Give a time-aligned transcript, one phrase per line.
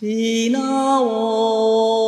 [0.00, 2.01] 品を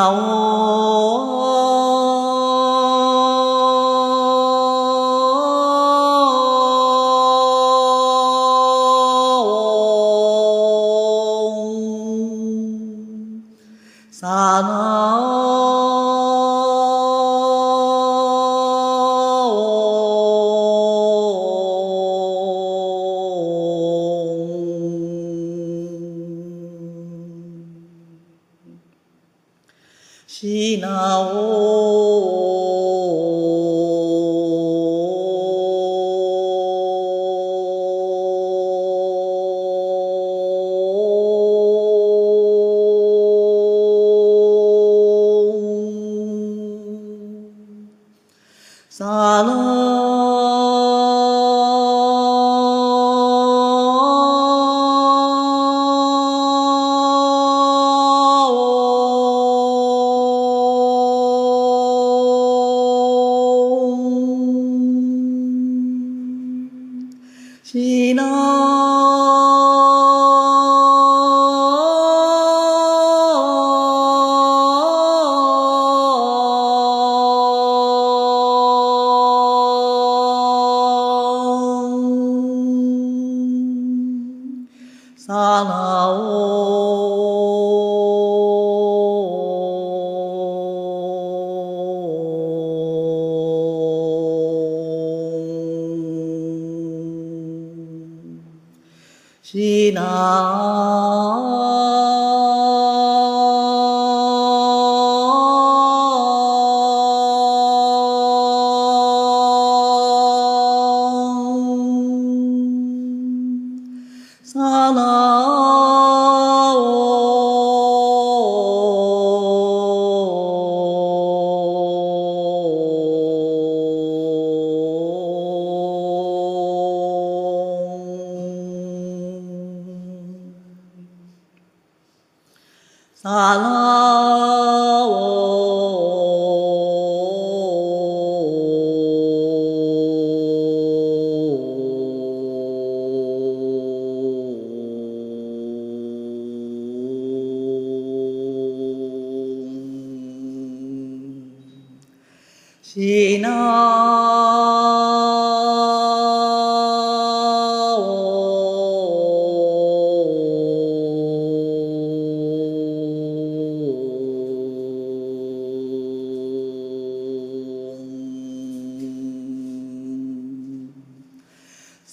[0.00, 0.49] Mão.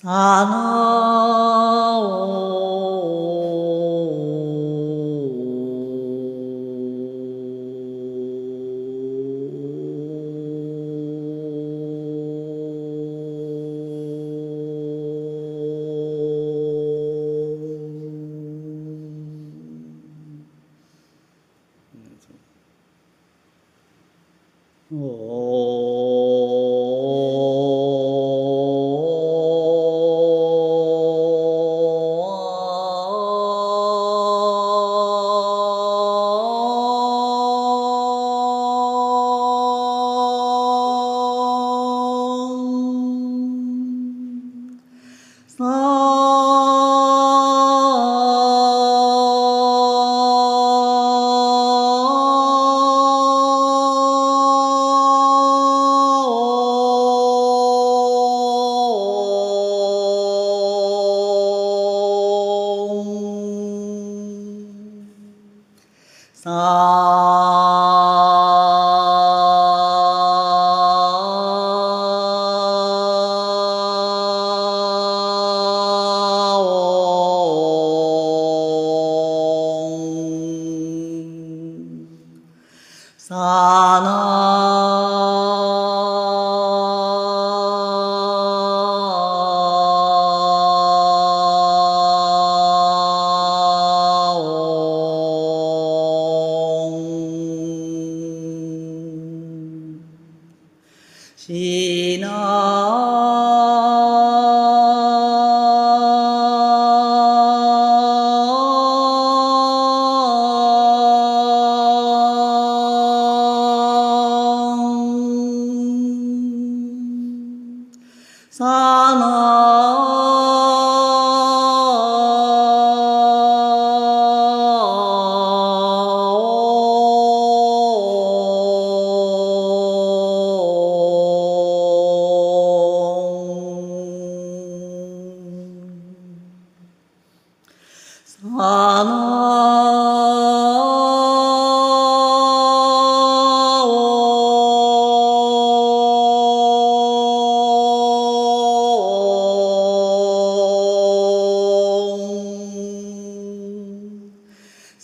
[0.07, 0.86] 沙那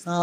[0.03, 0.17] さら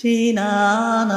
[0.00, 1.08] 说完。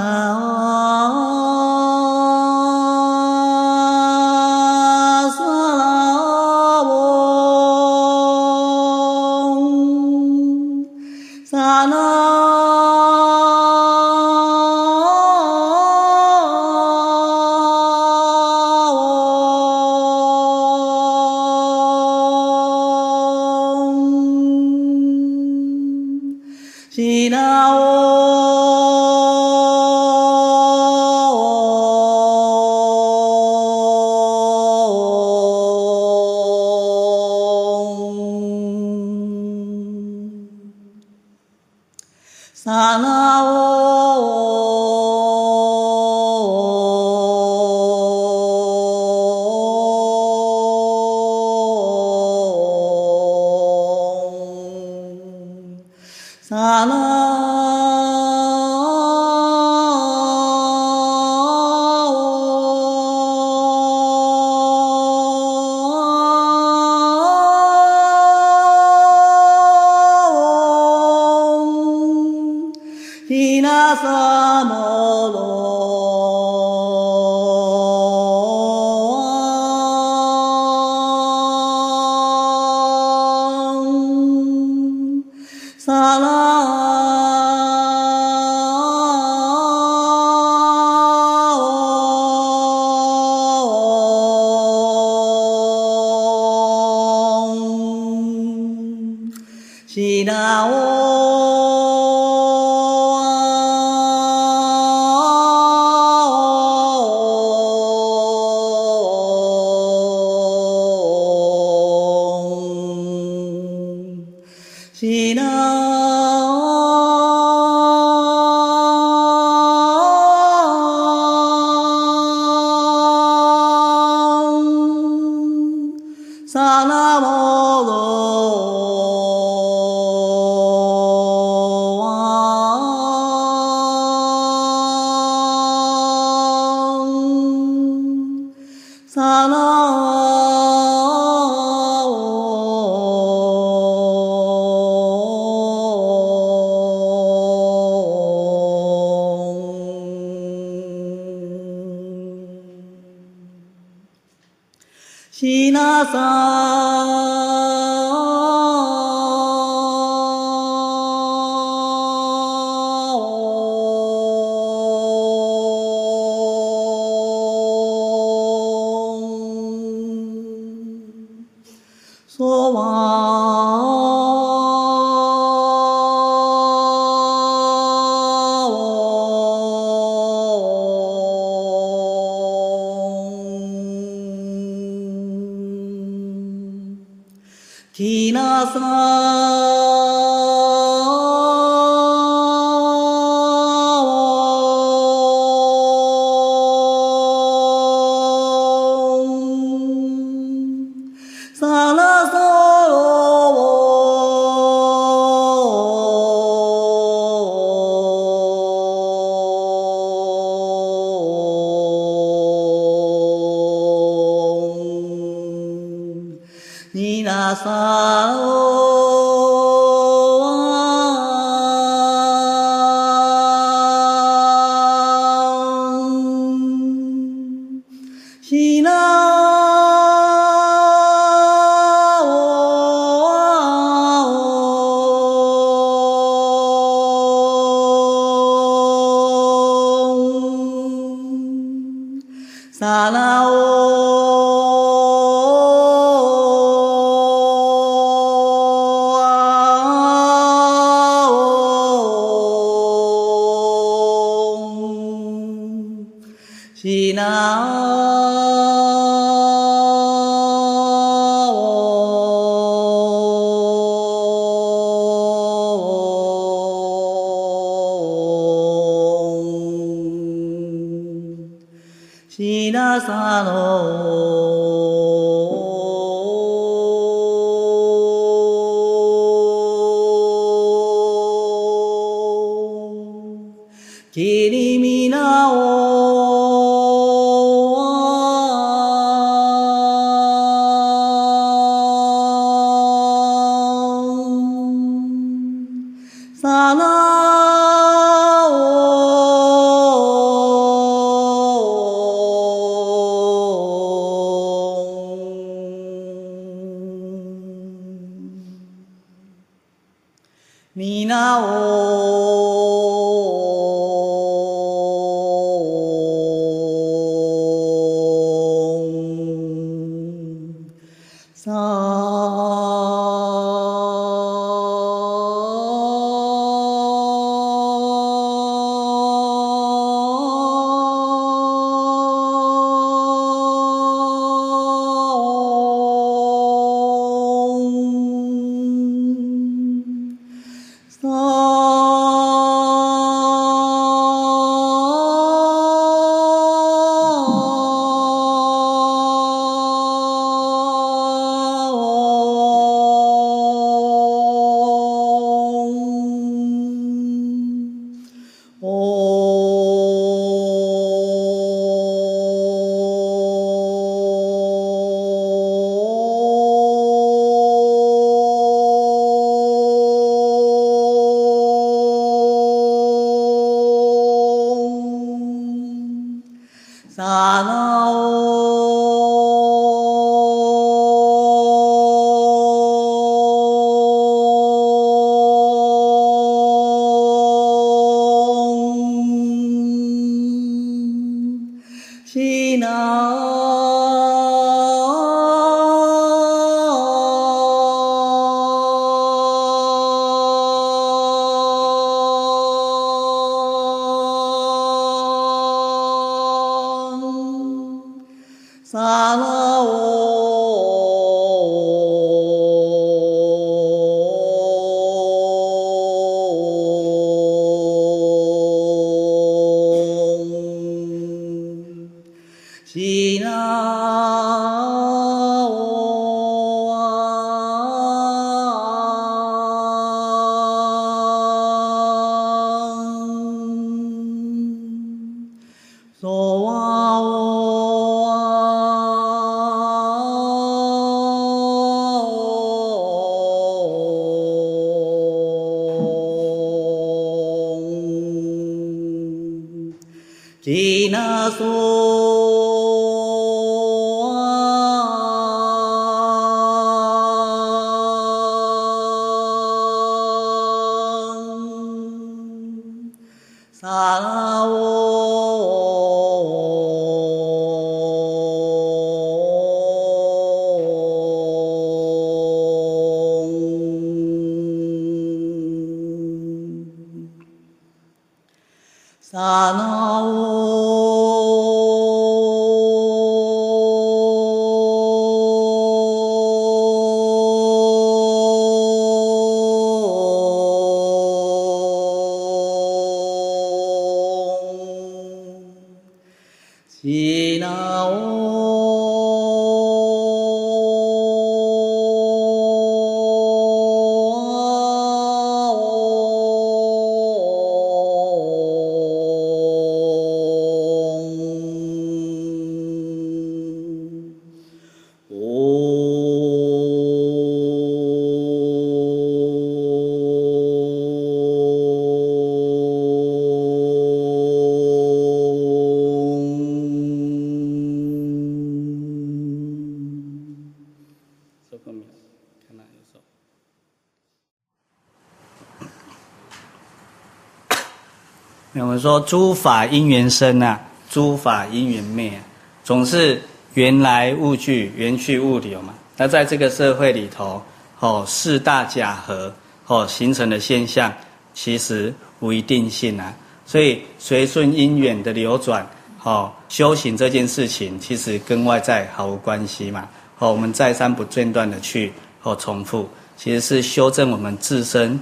[538.81, 540.59] 说诸法因缘生啊，
[540.89, 542.19] 诸法因缘灭，
[542.63, 543.21] 总是
[543.53, 545.73] 缘来物聚，缘去物流嘛。
[545.95, 547.41] 那在这个社会里头，
[547.79, 549.33] 哦，四大假合，
[549.67, 550.91] 哦，形成的现象，
[551.33, 553.13] 其实无一定性啊。
[553.45, 555.65] 所以随顺因缘的流转，
[556.03, 559.87] 哦，修行这件事情，其实跟外在毫无关系嘛。
[560.19, 561.91] 哦，我们再三不间断的去
[562.23, 564.99] 哦重复，其实是修正我们自身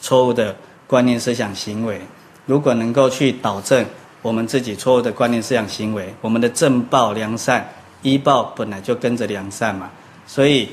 [0.00, 0.56] 错误的
[0.86, 2.00] 观念、思想、行为。
[2.46, 3.84] 如果能够去导正
[4.20, 7.68] 我们自己错误的观念、思想、行为，我们的正报良善
[8.02, 9.90] 依报本来就跟着良善嘛。
[10.26, 10.68] 所以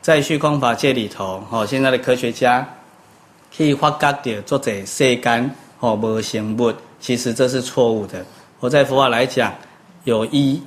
[0.00, 2.66] 在虚空法界里头，哦，现在的科学家
[3.56, 5.50] 可以发觉到作者世间
[5.80, 8.24] 哦无生物，其实这是错误的。
[8.60, 9.52] 我在佛法来讲，
[10.04, 10.62] 有依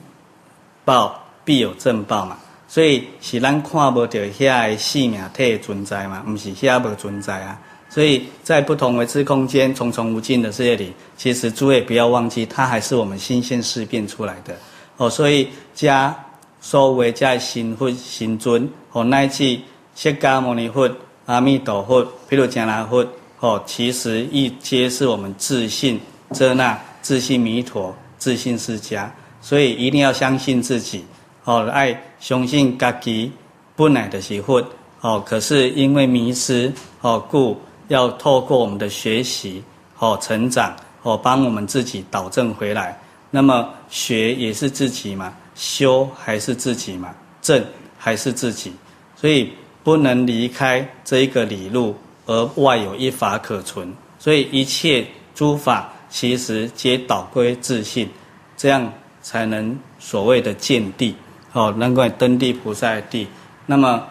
[0.85, 2.37] 报必有正报嘛。
[2.67, 7.59] 所以是咱看不到遐个生命体存在嘛，不是遐无存在啊。
[7.97, 14.55] 所以在不同维次空间、重重无尽的世界里，其实诸位不要忘记，它还是我们新鲜事变出来的
[14.97, 15.09] 哦。
[15.09, 16.15] 所以加
[16.61, 19.59] 所谓加心佛、心尊哦，乃至
[19.95, 20.87] 释迦牟尼佛、
[21.25, 23.03] 阿弥陀佛、毗卢遮那佛
[23.39, 25.99] 哦，其实亦皆是我们自信
[26.33, 29.09] 遮那、自信弥陀、自信释迦。
[29.41, 31.03] 所以一定要相信自己
[31.45, 33.31] 哦，爱相信家己
[33.75, 34.63] 本来的是佛
[35.01, 35.19] 哦。
[35.25, 36.71] 可是因为迷失
[37.01, 39.63] 哦，故要透过我们的学习，
[39.99, 42.99] 哦，成长，哦，帮我们自己导正回来。
[43.31, 47.63] 那么学也是自己嘛，修还是自己嘛，正
[47.97, 48.73] 还是自己，
[49.15, 49.51] 所以
[49.83, 53.93] 不能离开这一个理路，而外有一法可存。
[54.19, 58.09] 所以一切诸法其实皆导归自信，
[58.55, 61.15] 这样才能所谓的见地，
[61.53, 63.27] 哦，能够登地菩萨地。
[63.65, 64.03] 那么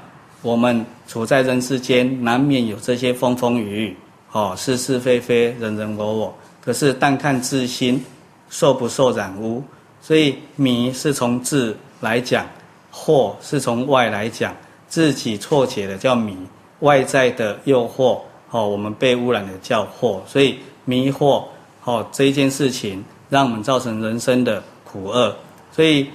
[0.43, 0.85] 我们。
[1.07, 3.97] 处在人世间，难免有这些风风雨雨，
[4.33, 6.35] 哦，是是非非，人人我我。
[6.61, 8.05] 可是但看自心
[8.51, 9.63] 受不受染污，
[10.01, 12.45] 所以迷是从自来讲，
[12.93, 14.53] 惑是从外来讲，
[14.89, 16.37] 自己错解的叫迷，
[16.81, 18.19] 外在的诱惑，
[18.51, 20.19] 哦，我们被污染的叫惑。
[20.27, 21.45] 所以迷惑，
[21.85, 25.35] 哦，这一件事情让我们造成人生的苦厄。
[25.71, 26.09] 所以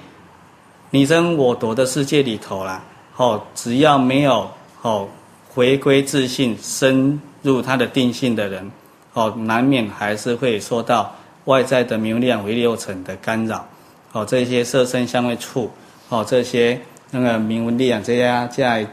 [0.90, 2.84] 你争我夺的世界里头啦，
[3.16, 4.50] 哦，只要没有。
[4.82, 5.08] 哦，
[5.48, 8.68] 回归自信，深入他的定性的人，
[9.12, 11.14] 哦，难免还是会受到
[11.44, 13.64] 外在的名利为六尘的干扰，
[14.10, 15.70] 哦，这些色身香味触，
[16.08, 16.80] 哦，这些
[17.12, 18.84] 那个名闻利养这些在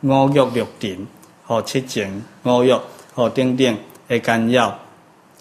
[0.00, 1.06] 五欲六尘，
[1.46, 2.72] 哦，七情五欲，
[3.14, 4.78] 哦，等等的干扰，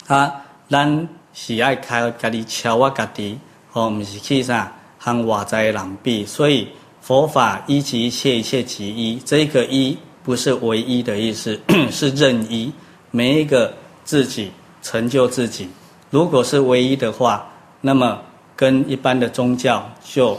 [0.07, 0.30] 啊，
[0.69, 3.39] 咱是爱开家己超我家己，
[3.71, 6.67] 哦，不是去啥和外在的人比，所以。
[7.10, 9.20] 佛法一即一切，一切即一。
[9.26, 12.72] 这个一不是唯一的意思， 是任一。
[13.10, 14.51] 每一个自己
[14.84, 15.68] 成就自己。
[16.12, 17.49] 如果是唯一的话，
[17.82, 18.22] 那么
[18.55, 20.38] 跟一般的宗教就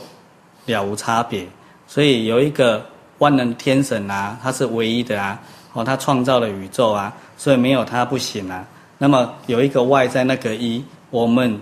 [0.66, 1.44] 了无差别。
[1.88, 2.86] 所以有一个
[3.18, 5.42] 万能天神啊，他是唯一的啊，
[5.72, 8.64] 哦，他创造了宇宙啊，所以没有他不行啊。
[8.96, 11.60] 那么有一个外在那个一，我们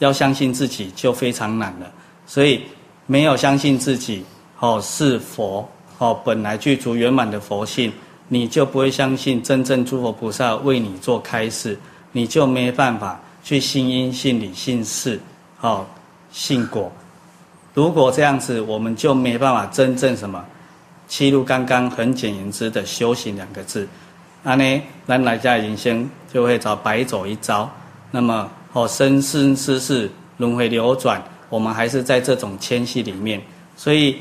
[0.00, 1.88] 要相信自己就非常难了。
[2.26, 2.62] 所以
[3.06, 4.24] 没有相信自己。
[4.60, 7.90] 哦，是佛哦，本来具足圆满的佛性，
[8.28, 11.78] 你就不会相信真正诸佛菩萨为你做开示，
[12.12, 15.18] 你就没办法去信因、信理、信事，
[15.62, 15.86] 哦，
[16.30, 16.92] 信果。
[17.72, 20.44] 如果这样子，我们就没办法真正什么，
[21.08, 23.88] 七入刚刚很简言之的修行两个字，
[24.42, 27.70] 那呢，咱来家人生就会找白走一遭。
[28.10, 33.40] 那么哦，生生世世轮回流转，我们还是在这种迁徙里面，
[33.74, 34.16] 所以。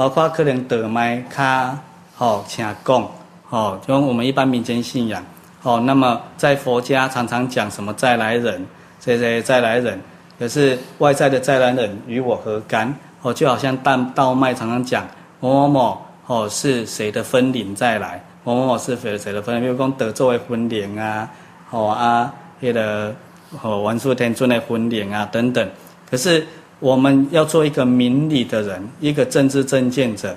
[0.00, 1.76] 包括可能得麦卡
[2.16, 3.06] 哦，请供
[3.50, 5.22] 哦，就我们一般民间信仰
[5.62, 5.78] 哦。
[5.84, 8.64] 那么在佛家常常讲什么再来人，
[8.98, 10.00] 这些再来人，
[10.38, 13.34] 可是外在的再来人与我何干哦？
[13.34, 15.06] 就好像道道脉常常讲
[15.38, 21.28] 某某某哦是谁的分灵再来，某某某是谁谁的分灵，比如讲得作为分灵啊，
[21.68, 23.14] 哦啊，那个
[23.60, 25.68] 哦文殊天尊的分灵啊等等。
[26.10, 26.46] 可是
[26.80, 30.34] 我们要做一个明理的人，一个政治正见者，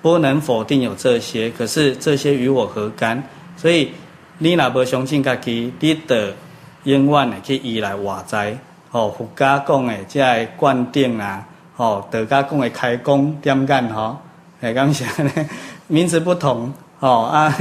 [0.00, 1.50] 不能否定有这些。
[1.50, 3.22] 可是这些与我何干？
[3.56, 3.90] 所以
[4.38, 6.32] 你若不相信家己，你得
[6.84, 8.56] 永远的去依赖外在。
[8.92, 14.16] 哦，佛家讲的这个灌顶啊，哦，道家讲的开光点干吼，
[14.60, 15.30] 哎，刚才呢，
[15.88, 17.56] 名词不同，哦啊，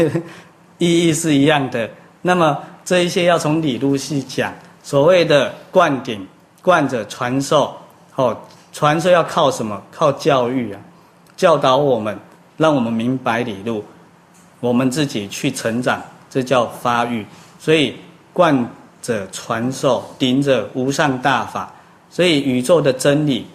[0.77, 1.89] 意义是一样的。
[2.21, 4.53] 那么这一些要从理路去讲，
[4.83, 6.27] 所谓的灌顶、
[6.61, 7.75] 灌着传授，
[8.21, 8.37] 哦，
[8.71, 9.81] 传授要靠什么？
[9.91, 10.79] 靠教育啊，
[11.35, 12.17] 教导我们，
[12.57, 13.83] 让我们明白理路，
[14.59, 17.25] 我们自己去成长，这叫发育。
[17.59, 17.95] 所以
[18.33, 18.69] 灌
[19.01, 21.71] 着传授，顶着无上大法，
[22.09, 23.47] 所以宇宙的真理，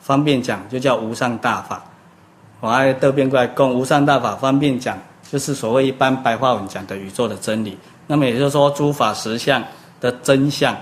[0.00, 1.82] 方便讲就叫无上大法。
[2.60, 4.98] 我爱倒变过来讲，无上大法方便讲，
[5.30, 7.78] 就是所谓一般白话文讲的宇宙的真理。
[8.06, 9.62] 那么也就是说，诸法实相
[10.00, 10.74] 的真相。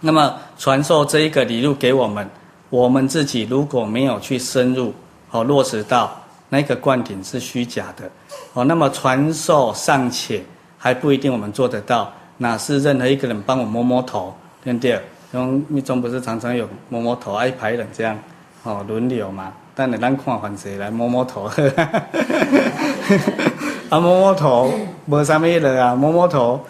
[0.00, 2.28] 那么传授这一个理路给我们，
[2.70, 4.92] 我们自己如果没有去深入
[5.30, 6.10] 哦落实到
[6.50, 8.10] 那个灌顶是虚假的
[8.52, 10.42] 哦，那么传授尚且
[10.76, 15.00] 还不一定我们做得到，哪是任何一个人帮我摸摸头，对不对？
[15.32, 18.18] 因为密宗不是常常有摸摸头，一排人这样
[18.62, 21.50] 哦轮流嘛，但你让看环节来摸摸头？
[23.90, 24.72] 啊，摸摸头，
[25.04, 26.60] 没啥么的啊，摸摸头，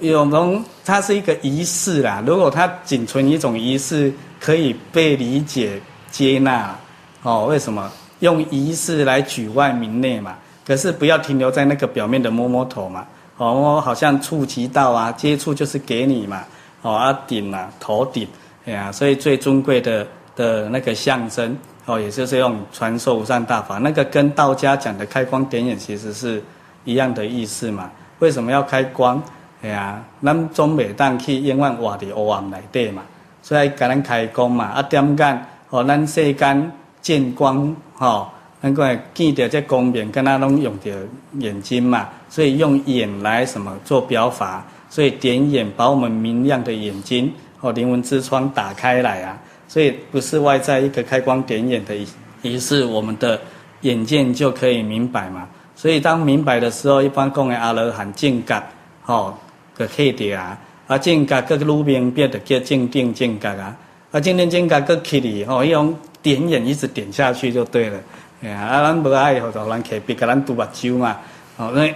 [0.00, 2.22] 有种它是一个仪式啦。
[2.26, 5.80] 如果它仅存一种仪式，可以被理解
[6.10, 6.74] 接纳，
[7.22, 10.36] 哦，为什么用仪式来举外名内嘛？
[10.66, 13.06] 可是不要停留在那个表面的摸摸头嘛，
[13.36, 16.42] 哦，好像触及到啊，接触就是给你嘛，
[16.82, 18.26] 哦，啊顶啊，头顶，
[18.64, 21.56] 哎呀，所以最尊贵的的那个象征。
[21.88, 26.42] 哦，也就是用传授无上大法，那个跟道家讲的开光点眼其实是
[26.84, 27.88] 一样的意思嘛。
[28.18, 29.22] 为什么要开光？
[29.62, 33.02] 哎呀，咱总每当去永远活伫黑暗内底嘛，
[33.42, 34.66] 所以给咱开光嘛。
[34.66, 38.28] 啊，点干哦，咱世间见光，吼，
[38.60, 38.84] 能够
[39.14, 40.90] 见到这光明，跟他拢用着
[41.38, 49.38] 眼睛嘛，所以用眼来什么做表法，所以点眼把我们明亮的眼睛哦，灵魂之窗打开来啊。
[49.68, 51.96] 所以不是外在一个开光点眼的
[52.42, 53.40] 仪式，我们的
[53.80, 55.48] 眼见就可以明白嘛。
[55.74, 58.62] 所以当明白的时候，一般讲的阿罗汉正觉，
[59.02, 59.36] 吼，
[59.76, 63.76] 个起的啊，啊正觉个路边变得叫正定正觉啊，
[64.12, 67.98] 啊正定正觉个起的吼，用点眼一直点下去就对了。
[68.42, 71.16] 哎，啊咱不爱吼，就咱起笔给咱读目睭嘛，
[71.56, 71.92] 哦，那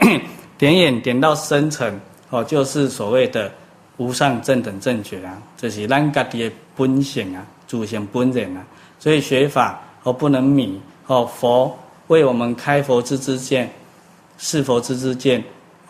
[0.59, 1.99] 点眼点到深层，
[2.31, 3.51] 哦，就是所谓的
[3.97, 7.45] 无上正等正觉啊，这是咱家己的本性啊。
[7.71, 8.67] 祖先本人啊，
[8.99, 11.25] 所以学法哦不能迷哦。
[11.25, 11.79] 佛
[12.09, 13.71] 为我们开佛之之见，
[14.39, 15.41] 示佛之之见，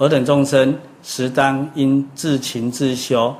[0.01, 3.36] 尔等众生实当应自勤自修，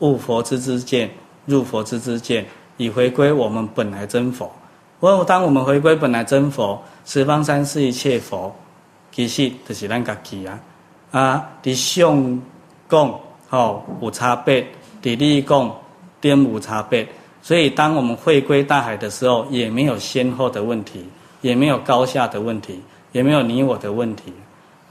[0.00, 1.10] 悟佛之知见，
[1.46, 2.44] 入佛之知见，
[2.76, 4.52] 以回归我们本来真佛。
[5.00, 8.54] 我当我们回归本来真佛，十方三世一切佛，
[9.10, 10.60] 其实就是咱家己啊
[11.12, 11.50] 啊！
[11.62, 12.38] 伫相
[12.90, 14.62] 讲哦有差别，
[15.02, 15.74] 伫理讲
[16.20, 17.08] 点无差别。
[17.40, 21.06] 所以，当我们回归大海的时候，也没有先后的问题，
[21.40, 22.80] 也没有高下的问题，
[23.12, 24.32] 也没有你我的问题。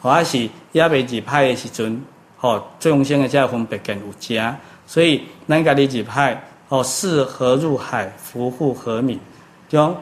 [0.01, 2.01] 或是也未入海的时阵，
[2.37, 4.57] 吼，众生的这分别更有加。
[4.87, 9.19] 所以，咱家己入海，哦，适何入海，福复何名？
[9.69, 9.95] 就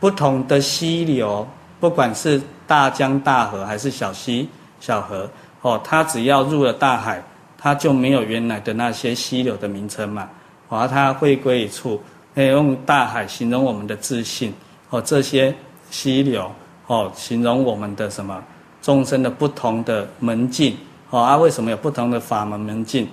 [0.00, 1.46] 不同的溪流，
[1.78, 4.48] 不管是大江大河还是小溪
[4.80, 5.28] 小河，
[5.60, 7.22] 哦，它只要入了大海，
[7.56, 10.28] 它就没有原来的那些溪流的名称嘛。
[10.68, 12.02] 哦它回归一处，
[12.34, 14.52] 可以用大海形容我们的自信，
[14.88, 15.54] 哦，这些
[15.90, 16.50] 溪流，
[16.86, 18.42] 哦，形容我们的什么
[18.82, 20.76] 众生的不同的门径，
[21.08, 23.08] 哦，啊，为什么有不同的法门门径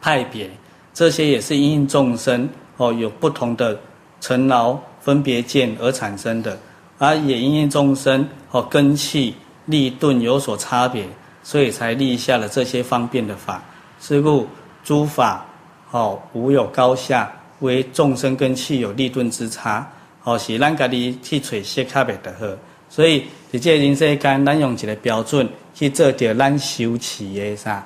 [0.00, 0.50] 派别？
[0.92, 3.80] 这些也是因应众生，哦，有不同的
[4.20, 6.58] 尘劳分别见而产生的，
[6.98, 11.06] 啊，也因应众生，哦，根器利钝有所差别，
[11.42, 13.62] 所以才立下了这些方便的法。
[14.00, 14.46] 是故
[14.84, 15.46] 诸法。
[15.92, 17.30] 哦，无有高下，
[17.60, 19.86] 为众生根器有利钝之差。
[20.24, 22.46] 哦，是咱家己去找适合的好。
[22.88, 27.84] 所以，在这人世间，咱用一个标准去做到咱修持的啥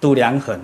[0.00, 0.58] 度量衡。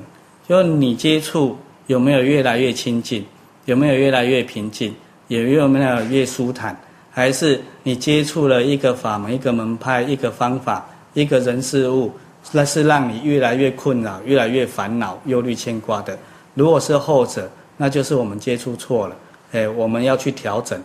[0.48, 3.22] 就你接触有没有越来越亲近，
[3.66, 4.94] 有没有越来越平静，
[5.28, 6.74] 有有没有越舒坦，
[7.10, 12.10] 还是你接触了一个法门、一个门派、一个方法、一个人事物？
[12.52, 16.18] 那是让你越来越困扰、越来越烦恼、忧虑牵挂的。
[16.54, 19.16] 如果是后者，那就是我们接触错了，
[19.52, 20.80] 哎，我们要去调整。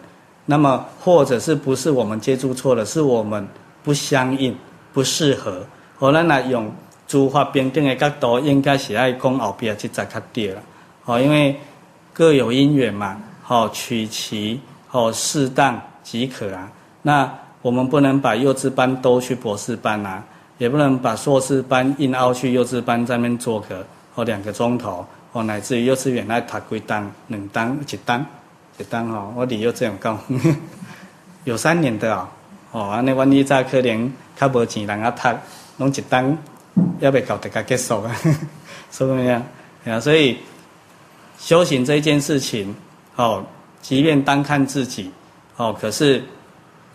[0.52, 3.48] 那么，或者是不是我们接触错了，是我们
[3.86, 4.54] 不相应、
[4.92, 5.66] 不适合。
[5.98, 6.70] 我们来用
[7.08, 10.62] 诸法平等的角度，应该是爱讲后边这才较对了。
[11.06, 11.58] 哦，因为
[12.12, 14.60] 各有因缘嘛，好取其
[14.92, 16.70] 哦适当即可啊。
[17.02, 20.22] 那我们不能把幼稚班都去博士班啊，
[20.58, 23.86] 也不能把硕士班硬凹去幼稚班在那边做个
[24.16, 28.26] 哦两个钟头哦，乃至于幼稚园来读几单两单一单
[28.78, 30.20] 一单哦，我理由这样讲，
[31.44, 32.28] 有三年的哦，
[32.72, 35.30] 哦，安尼万一早可能较无钱人啊读，
[35.78, 36.38] 拢一单
[37.00, 38.16] 要未搞大家结束啊，
[38.92, 39.44] 是不是这样？
[39.86, 40.38] 啊，所以。
[41.40, 42.76] 修行这件事情，
[43.16, 43.44] 哦，
[43.82, 45.12] 即便单看自己，
[45.58, 46.24] 哦，可是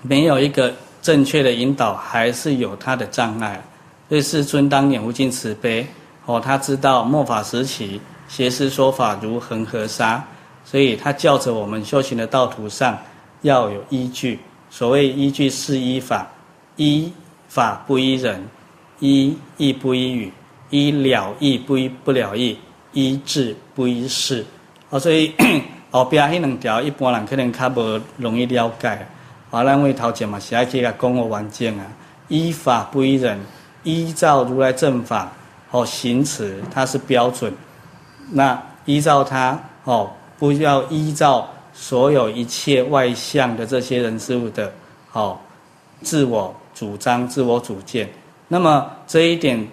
[0.02, 0.72] 没有一个
[1.02, 3.60] 正确的引导，还是有他的障碍。
[4.08, 5.84] 所以世尊当年无尽慈悲，
[6.26, 10.24] 哦，他知道末法时期邪师说法如恒河沙，
[10.66, 12.98] 所以他教着我们修行的道途上
[13.40, 14.38] 要有依据。
[14.68, 16.26] 所谓依据是依法，
[16.76, 17.10] 依
[17.48, 18.46] 法不依人，
[18.98, 20.32] 依义不依语，
[20.68, 22.58] 依了义不依不了义。
[22.92, 24.42] 依智不依事，
[24.88, 25.34] 哦，所以
[25.92, 28.88] 后边迄两条一般人可能较无容易了解。
[29.50, 31.84] 啊，咱为头前嘛是爱去甲讲个完整啊。
[32.28, 33.38] 依法不依人，
[33.82, 35.30] 依照如来正法
[35.70, 37.52] 哦行持，它是标准。
[38.32, 44.72] 那依照它哦，不要依照所有一切外向的这些人事物的
[45.12, 45.38] 哦
[46.02, 48.08] 自我主张、自我主见。
[48.48, 49.66] 那么这一点，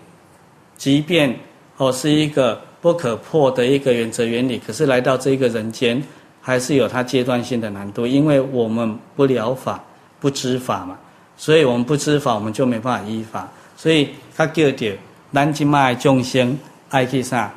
[0.78, 1.38] 即便
[1.78, 2.62] 哦是一个。
[2.84, 6.04] 不可破的一个原则原理，可是来到这个人间，
[6.42, 9.82] 还是有它阶段性的难度，因为我们不了法，
[10.20, 10.98] 不知法嘛，
[11.38, 13.50] 所以我们不知法，我们就没办法依法。
[13.78, 14.90] 所以他叫做
[15.32, 16.60] 咱今麦众生
[16.90, 17.50] 爱去啥，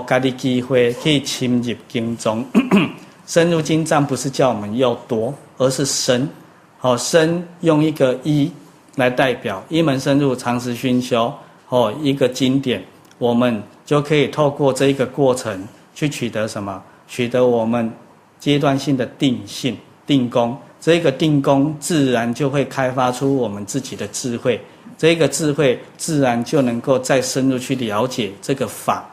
[0.00, 2.44] 给家的机会可以深入经中，
[3.26, 6.28] 深入经藏不是叫我们要多，而是深。
[6.78, 8.50] 好深，用一个一
[8.96, 11.32] 来代表，一门深入，长时熏修，
[11.68, 12.82] 哦，一个经典，
[13.18, 13.62] 我们。
[13.86, 15.62] 就可以透过这一个过程
[15.94, 16.82] 去取得什么？
[17.06, 17.92] 取得我们
[18.40, 19.76] 阶段性的定性、
[20.06, 20.56] 定功。
[20.80, 24.58] 这个定功自然就会开发出我们自己的智慧。
[24.96, 29.06] 这个智慧自然就能够再深入去了解这个法。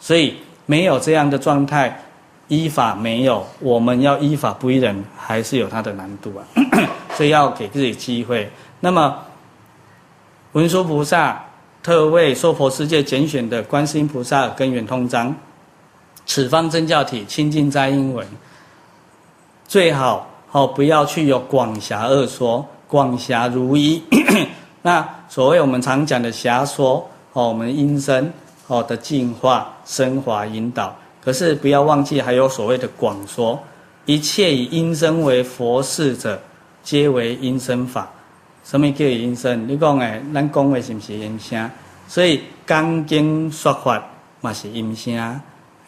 [0.00, 0.36] 所以
[0.66, 2.00] 没有这样的状态，
[2.48, 6.44] 依法没有，我们要依法不依人，还是有它的难度啊。
[7.16, 8.50] 所以要给自己机会。
[8.80, 9.18] 那么
[10.52, 11.44] 文殊菩萨。
[11.80, 15.34] 特为娑婆世界拣选的观世音菩萨根源通章，
[16.26, 18.26] 此方真教体清净斋英文，
[19.66, 24.02] 最好哦不要去有广狭二说，广狭如一。
[24.82, 28.30] 那所谓我们常讲的狭说哦，我们音声
[28.68, 33.58] 哦的净化升华引导，可是不要忘记还有所谓的广说，
[34.04, 36.40] 一切以音声为佛事者，
[36.82, 38.08] 皆为音声法。
[38.64, 39.66] 什么叫音声？
[39.66, 41.70] 你讲诶，咱讲诶是毋是音声？
[42.06, 44.02] 所以讲经说法
[44.42, 45.14] 嘛是音声，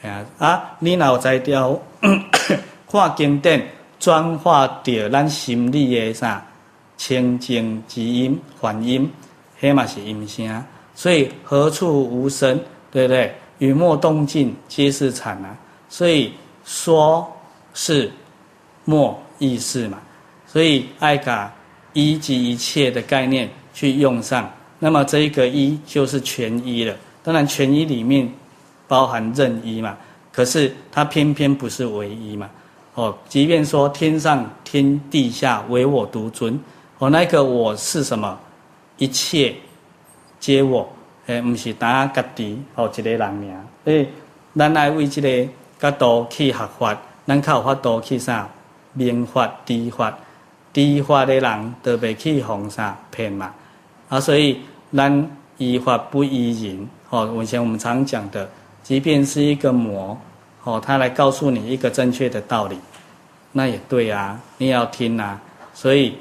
[0.03, 0.62] 哎呀啊！
[0.78, 1.78] 你若有在调
[2.91, 3.68] 看经典，
[3.99, 6.43] 转化掉咱心里的啥
[6.97, 9.11] 清净之音、梵音，
[9.61, 10.64] 迄嘛是音声。
[11.01, 12.61] 所以何处无声？
[12.93, 13.35] 对不对？
[13.57, 15.57] 语默动静皆是禅啊！
[15.89, 17.27] 所以说
[17.73, 18.13] 是
[18.85, 19.99] 默亦是嘛。
[20.47, 21.51] 所以爱噶。
[21.95, 24.49] 一及一切的概念去用上，
[24.79, 26.95] 那么这一个一就是全一了。
[27.25, 28.31] 当然，全一里面
[28.87, 29.97] 包含任一嘛，
[30.31, 32.49] 可是它偏偏不是唯一嘛。
[32.95, 36.61] 哦，即便说天上天地下唯我独尊，
[36.99, 38.39] 哦，那个我是什么？
[38.99, 39.55] 一切
[40.41, 40.88] 皆我，
[41.26, 43.55] 诶，不是单家己哦一个人名。
[43.84, 44.09] 所以，
[44.57, 48.49] 咱来为这个角度去学法，咱靠法度去啥？
[48.95, 50.12] 明法、知法。
[50.72, 53.53] 地法的人都袂去哄啥骗嘛，
[54.09, 54.61] 啊，所以
[54.95, 56.88] 咱依法不依人。
[57.11, 58.49] 哦，以前我们常讲的，
[58.84, 60.16] 即便是一个魔，
[60.62, 62.78] 哦，他来告诉你一个正确的道理，
[63.51, 65.41] 那也对啊，你要听啊。
[65.74, 66.14] 所以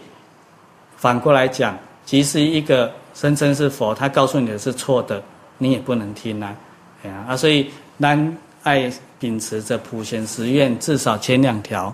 [0.97, 5.21] 反过来讲，即使一个声称是佛，他告诉你的是错的，
[5.57, 6.55] 你也不能听啊。
[7.03, 8.89] 哎呀，啊，所以咱爱
[9.19, 11.93] 秉持着普贤十愿，至少前两条，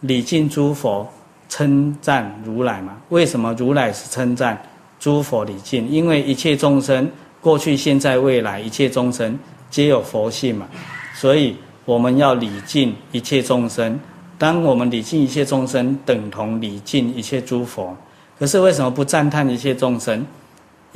[0.00, 1.08] 礼敬诸佛。
[1.50, 2.98] 称赞如来嘛？
[3.08, 4.60] 为什么如来是称赞
[5.00, 5.88] 诸佛礼敬？
[5.88, 9.38] 因为一切众生过去、现在、未来，一切众生
[9.70, 10.68] 皆有佛性嘛，
[11.14, 11.56] 所以
[11.86, 13.98] 我们要礼敬一切众生。
[14.36, 17.96] 当我们礼敬一切众生，等同礼敬一切诸佛。
[18.38, 20.26] 可是为什么不赞叹一切众生？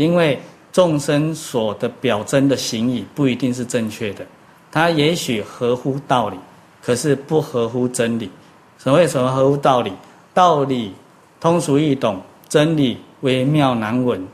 [0.02, 0.40] 因为
[0.72, 4.26] 众生所的表征的行仪不一定是正确的，
[4.70, 6.36] 它也许合乎道理，
[6.82, 8.30] 可是不合乎真理。
[8.78, 9.92] 所谓什么合乎道理？
[10.34, 10.92] 道理
[11.40, 14.26] 通俗易懂，真理微妙难闻。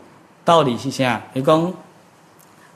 [0.45, 1.21] 道理是啥？
[1.35, 1.73] 你讲，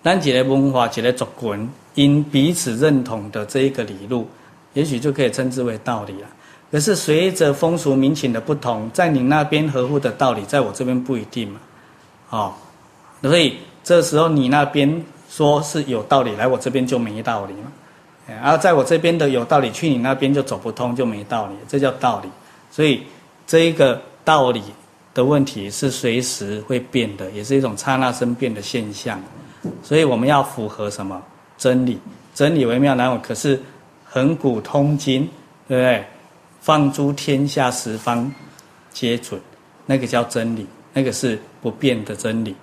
[0.03, 4.29] 咱一个文化，一个族群，因彼此认同的这一个理路，
[4.75, 6.29] 也许就可以称之为道理了。
[6.71, 11.61] 可是随着风俗民情的不同，在你那边合乎的道理，在我这边不一定嘛。
[12.31, 12.53] 哦，
[13.23, 17.73] 所以这时候你那边说是有道理，来我这边就没道理嘛。
[18.27, 22.29] 然后在我这边的有道理，去你那边就走不通，就没道理，这叫道理。
[22.71, 23.03] 所以
[23.47, 24.63] 这一个道理
[25.13, 29.21] 的问题是随时会变的，也是一种刹那生变的现象。
[29.83, 31.21] 所以我们要符合什么
[31.59, 31.99] 真理？
[32.35, 33.61] 真理为妙难，可是
[34.05, 35.29] 恒古通今，
[35.69, 36.05] 对不对？
[36.61, 38.33] 放诸天下十方
[38.93, 39.39] 皆准，
[39.85, 42.55] 那个叫真理，那个是不变的真理。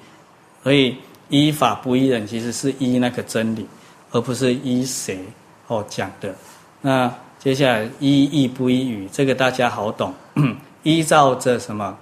[0.64, 0.96] 所以
[1.30, 3.68] 依法不依人，其实是依那个真理，
[4.12, 5.20] 而不是依谁
[5.68, 6.34] 哦讲的。
[6.82, 10.14] 那接下来依义不依语，这个大家好懂，
[10.84, 11.98] 依照着什么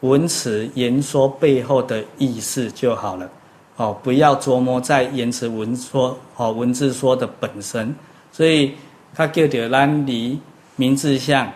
[0.00, 3.30] 文词言说背后的意思就好了。
[3.76, 7.94] 哦，不要琢磨在言辞文说哦文字说的本身，
[8.32, 8.74] 所以。
[9.12, 10.38] 他叫做咱离
[10.76, 11.52] 名字相、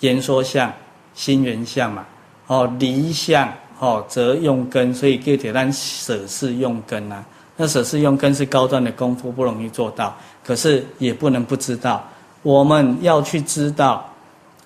[0.00, 0.70] 言说相、
[1.14, 2.06] 心缘相嘛。
[2.46, 7.24] 哦，离相哦则用根，所以叫做咱舍事用根啊。
[7.56, 10.14] 那舍事用根是高端的功夫，不容易做到。
[10.44, 12.06] 可是也不能不知道，
[12.42, 14.08] 我们要去知道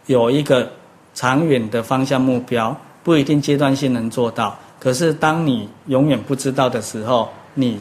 [0.06, 0.70] 有一个
[1.14, 4.58] 长远的方向目标，不一定阶段性能做到。
[4.78, 7.80] 可是当你永远不知道的时候，你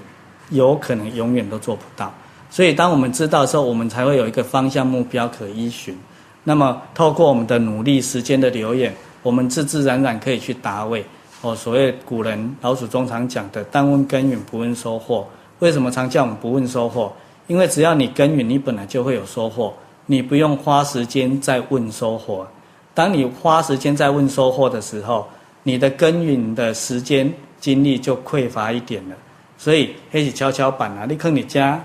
[0.50, 2.14] 有可能永远都做不到。
[2.52, 5.98] 所以，当我们知道的时候，我们才会有一个方向目标可依循。
[6.44, 11.06] 那么，透过我们的努力、时间的流演，我们自自然然可以去达位。
[11.42, 15.28] 哦，所谓古人老祖宗常讲的“但问耕耘，不问收获”。
[15.60, 17.12] 为什么常叫我们不问收获？
[17.48, 19.74] 因为只要你耕耘，你本来就会有收获，
[20.06, 22.48] 你不用花时间在问收获。
[22.94, 25.28] 当你花时间在问收获的时候，
[25.64, 29.16] 你的耕耘的时间精力就匮乏一点了。
[29.58, 31.82] 所以，黑起跷跷板啊，你看你家。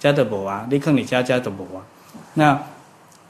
[0.00, 1.82] 家的无啊，你看你家家的无啊。
[2.34, 2.60] 那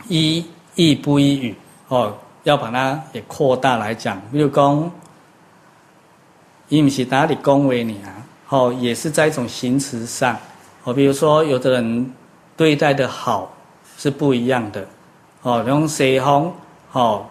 [0.09, 0.43] 依
[0.75, 1.55] 义不一语
[1.89, 4.21] 哦，要把它也扩大来讲。
[4.31, 4.91] 比如讲，
[6.69, 8.11] 伊不是哪里恭维你啊？
[8.49, 10.37] 哦，也是在一种形词上。
[10.85, 12.13] 哦，比如说有的人
[12.57, 13.53] 对待的好
[13.97, 14.87] 是不一样的。
[15.43, 16.53] 哦，用西方
[16.93, 17.27] 哦，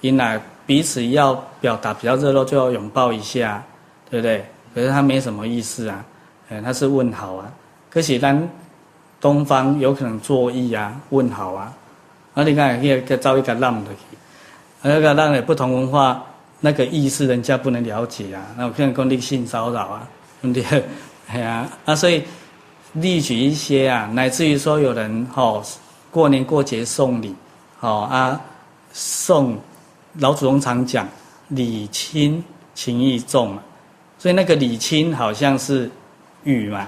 [0.00, 3.62] 因来彼此要表达比较热络，就要拥抱一下，
[4.10, 4.44] 对不对？
[4.74, 6.04] 可是他没什么意思啊，
[6.48, 7.52] 哎，他是问好啊。
[7.90, 8.48] 可是咱。
[9.20, 11.72] 东方有可能作揖啊，问好啊，
[12.34, 13.90] 啊，你看那个造一个浪的，
[14.86, 16.22] 那个浪的不同文化
[16.60, 20.08] 那个意思，人家不能了解啊，那我可能讲你性骚扰啊，
[20.42, 20.84] 对不对？
[21.28, 22.22] 哎呀，啊，所以
[22.92, 25.64] 例举一些啊，乃至于说有人吼、哦、
[26.10, 27.34] 过年过节送礼，
[27.78, 28.40] 好、哦、啊，
[28.92, 29.58] 送
[30.18, 31.08] 老祖宗常讲
[31.48, 33.62] 礼轻情意重嘛，
[34.18, 35.90] 所以那个礼轻好像是
[36.44, 36.86] 语嘛。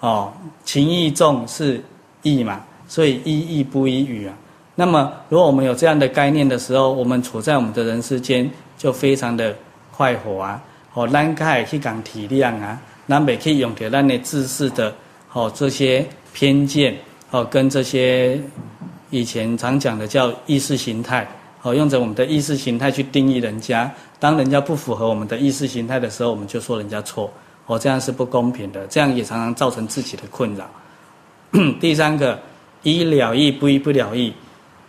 [0.00, 0.32] 哦，
[0.64, 1.84] 情意重是
[2.22, 4.34] 义嘛，所以依义不一语啊。
[4.80, 9.52] 那么，如果我们有这样的概念的时候，我们处在我们的人世间就非常的
[9.90, 10.62] 快活啊。
[10.94, 14.94] 哦，咱可以去讲体谅啊，咱袂去用着咱的自私的
[15.32, 16.96] 哦这些偏见
[17.32, 18.40] 哦，跟这些
[19.10, 21.26] 以前常讲的叫意识形态
[21.62, 23.92] 哦，用着我们的意识形态去定义人家。
[24.20, 27.28] 当人家不符合我们的意识形态的时候，我们就说人家错。
[27.66, 30.70] 哦，这样是不公平的，这样也常常造成自己的困扰。
[31.80, 32.38] 第三个，
[32.84, 34.32] 依了义不依不了义，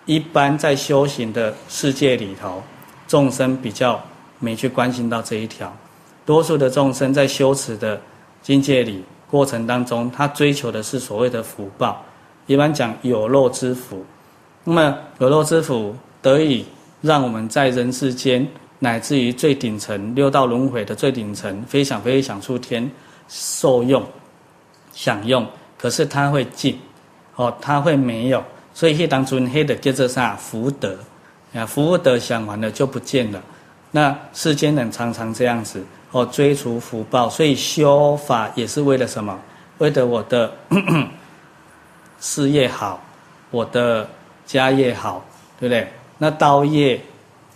[0.09, 2.63] 一般在修行的世界里头，
[3.07, 4.03] 众生比较
[4.39, 5.71] 没去关心到这一条。
[6.25, 8.01] 多数的众生在修持的
[8.41, 12.03] 境界里过程当中，他追求的是所谓的福报，
[12.47, 14.03] 一般讲有漏之福。
[14.63, 16.65] 那么有漏之福得以
[17.01, 18.45] 让我们在人世间。
[18.79, 22.89] 乃至于最顶层六道轮回的最顶层，飞翔飞翔出天，
[23.27, 24.03] 受用、
[24.91, 25.45] 享用。
[25.77, 26.79] 可是它会尽，
[27.35, 28.43] 哦，它会没有。
[28.73, 30.35] 所以黑当中黑的叫做啥？
[30.35, 30.97] 福德
[31.53, 33.41] 啊，福德享完了就不见了。
[33.91, 37.29] 那世间人常常这样子哦，追逐福报。
[37.29, 39.37] 所以修法也是为了什么？
[39.79, 40.51] 为了我的
[42.19, 43.01] 事业好，
[43.51, 44.07] 我的
[44.45, 45.25] 家业好，
[45.59, 45.87] 对不对？
[46.17, 47.01] 那道业。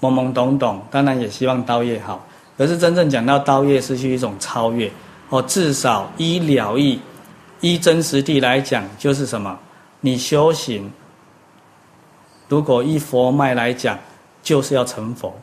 [0.02, 2.28] 懵懵懂懂，当然也希望道业好。
[2.58, 4.92] 可是真正讲到道业，失去一种超越
[5.30, 5.42] 哦。
[5.44, 7.00] 至少依了义，
[7.62, 9.58] 依真实地来讲，就是什么？
[10.02, 10.92] 你修行，
[12.48, 13.98] 如果依佛脉来讲，
[14.42, 15.34] 就是要成佛。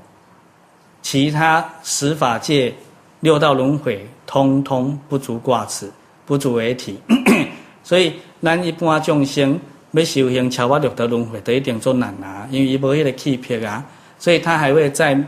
[1.03, 2.75] 其他十法界、
[3.21, 5.91] 六道轮回，通通不足挂齿，
[6.27, 6.99] 不足为提。
[7.83, 9.59] 所以，咱一般众生
[9.93, 13.85] 要修行超越六道轮回，都一定做难啊，因为伊无迄个气魄啊。
[14.19, 15.19] 所以他还会在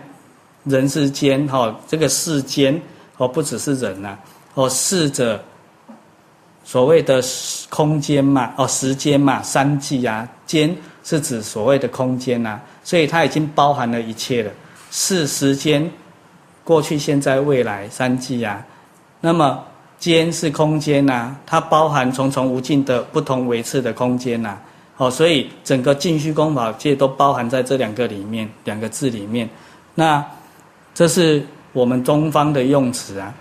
[0.65, 2.81] 人世间，哈，这个世间，
[3.17, 4.19] 哦，不只是人呐，
[4.53, 5.43] 哦，试着
[6.63, 7.23] 所谓的
[7.71, 14.51] 空间嘛，哦，时间嘛，三际啊，间是指所谓的空间呐，所以它已经包含了一切了，
[14.91, 15.91] 是时间，
[16.65, 18.65] 过去、现在、未来三季啊，
[19.21, 19.63] 那么
[19.99, 24.59] 间是空间呐，它包含重重无尽的不同维次的空间呐，
[24.97, 29.49] 哦，所以整个尽虚空法界都包含在这两个里面，两个字里面，
[29.95, 30.25] 那
[30.95, 33.33] 这是我们东方的用词啊。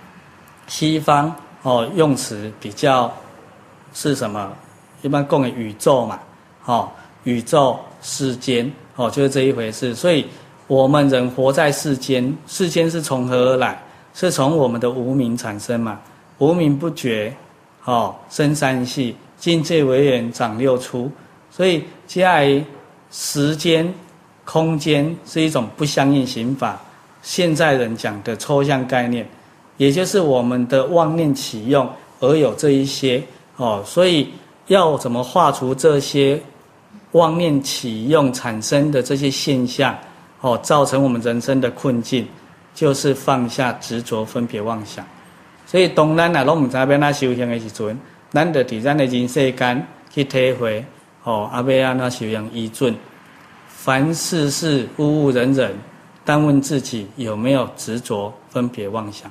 [0.67, 3.11] 西方哦，用词比较
[3.93, 4.49] 是什么？
[5.01, 6.19] 一般讲的宇宙嘛，
[6.65, 6.89] 哦，
[7.23, 9.93] 宇宙世间哦，就是这一回事。
[9.95, 10.25] 所以，
[10.67, 13.81] 我们人活在世间，世间是从何而来？
[14.13, 15.99] 是从我们的无明产生嘛？
[16.37, 17.33] 无明不觉，
[17.85, 21.11] 哦，生三系，境界为缘，长六出。
[21.49, 22.65] 所以，接下来
[23.11, 23.93] 时间、
[24.45, 26.79] 空间是一种不相应行法。
[27.21, 29.27] 现在人讲的抽象概念。
[29.77, 33.23] 也就是我们的妄念起用而有这一些
[33.55, 34.29] 哦，所以
[34.67, 36.39] 要怎么画出这些
[37.13, 39.97] 妄念起用产生的这些现象
[40.41, 42.27] 哦，造成我们人生的困境，
[42.73, 45.05] 就是放下执着分别妄想。
[45.65, 47.97] 所以当然啊拢唔知要哪修行的时阵，
[48.31, 50.85] 咱得伫咱的人世间去体会
[51.23, 52.95] 哦，阿要安怎修行依准。
[53.67, 55.73] 凡事事物物人人，
[56.23, 59.29] 但问自己有没有执着分别妄想。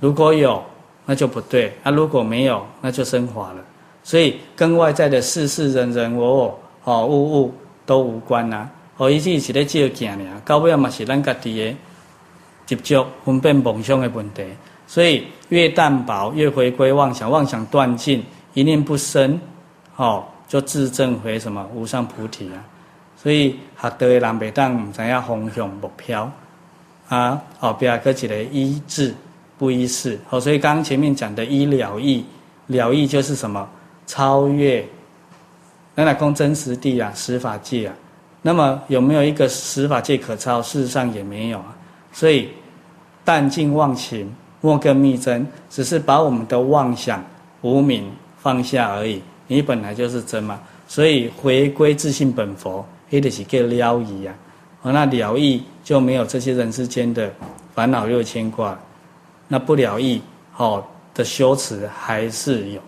[0.00, 0.62] 如果有，
[1.04, 3.64] 那就不对；那、啊、如果没有，那就升华了。
[4.04, 8.70] 所以跟外在的事事、人人、我我、哦物物都无关呐、啊。
[8.96, 11.76] 哦，伊只是咧照镜尔，到尾嘛是咱家己的
[12.64, 14.42] 执着分辨梦想的问题。
[14.86, 18.24] 所以越淡薄，越回归妄想，妄想断尽，
[18.54, 19.38] 一念不生，
[19.96, 22.64] 哦，就自证回什么无上菩提啊。
[23.16, 26.30] 所以学道的人袂当唔知影方向目标
[27.08, 29.14] 啊，后边搁一个医治。
[29.58, 32.22] 不医事，好，所以刚前面讲的依了义，
[32.66, 33.66] 了义就是什么？
[34.06, 34.86] 超越，
[35.96, 37.94] 那来讲真实地啊，十法界啊，
[38.42, 40.60] 那么有没有一个十法界可超？
[40.60, 41.74] 事实上也没有啊。
[42.12, 42.50] 所以
[43.24, 44.30] 淡尽妄情，
[44.60, 47.24] 莫更密真，只是把我们的妄想、
[47.62, 49.22] 无明放下而已。
[49.46, 54.34] 你本来就是真嘛，所以回归自信本佛，也得是个了义啊。
[54.82, 57.32] 而，那了义就没有这些人世间的
[57.74, 58.78] 烦恼又牵挂。
[59.48, 60.20] 那不了义，
[60.52, 62.80] 好的修持还是有。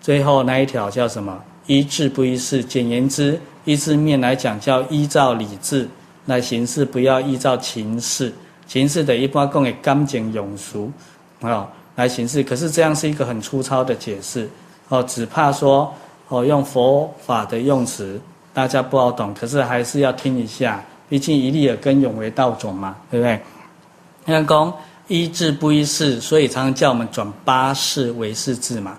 [0.00, 1.42] 最后那一条叫什么？
[1.66, 2.62] 依智不依事。
[2.62, 5.88] 简言之，依字面来讲叫依照理智
[6.26, 8.32] 来行事，不要依照情势。
[8.66, 10.90] 情势的一般讲的刚简庸俗，
[11.40, 12.42] 啊，来行事。
[12.42, 14.48] 可是这样是一个很粗糙的解释，
[14.88, 15.92] 哦，只怕说
[16.28, 18.20] 哦用佛法的用词
[18.52, 19.34] 大家不好懂。
[19.34, 23.40] 可是还是要听一下，毕竟一粒耳根永为道种嘛，对不对？
[24.24, 24.74] 那讲。
[25.06, 28.96] 依智不依事，所以常常叫我们转八识为识字嘛。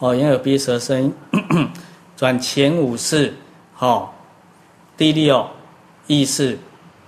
[0.00, 1.12] 哦，眼耳鼻舌身，
[2.16, 3.34] 转前五识，
[3.78, 4.08] 哦，
[4.96, 5.46] 第六
[6.06, 6.58] 意识，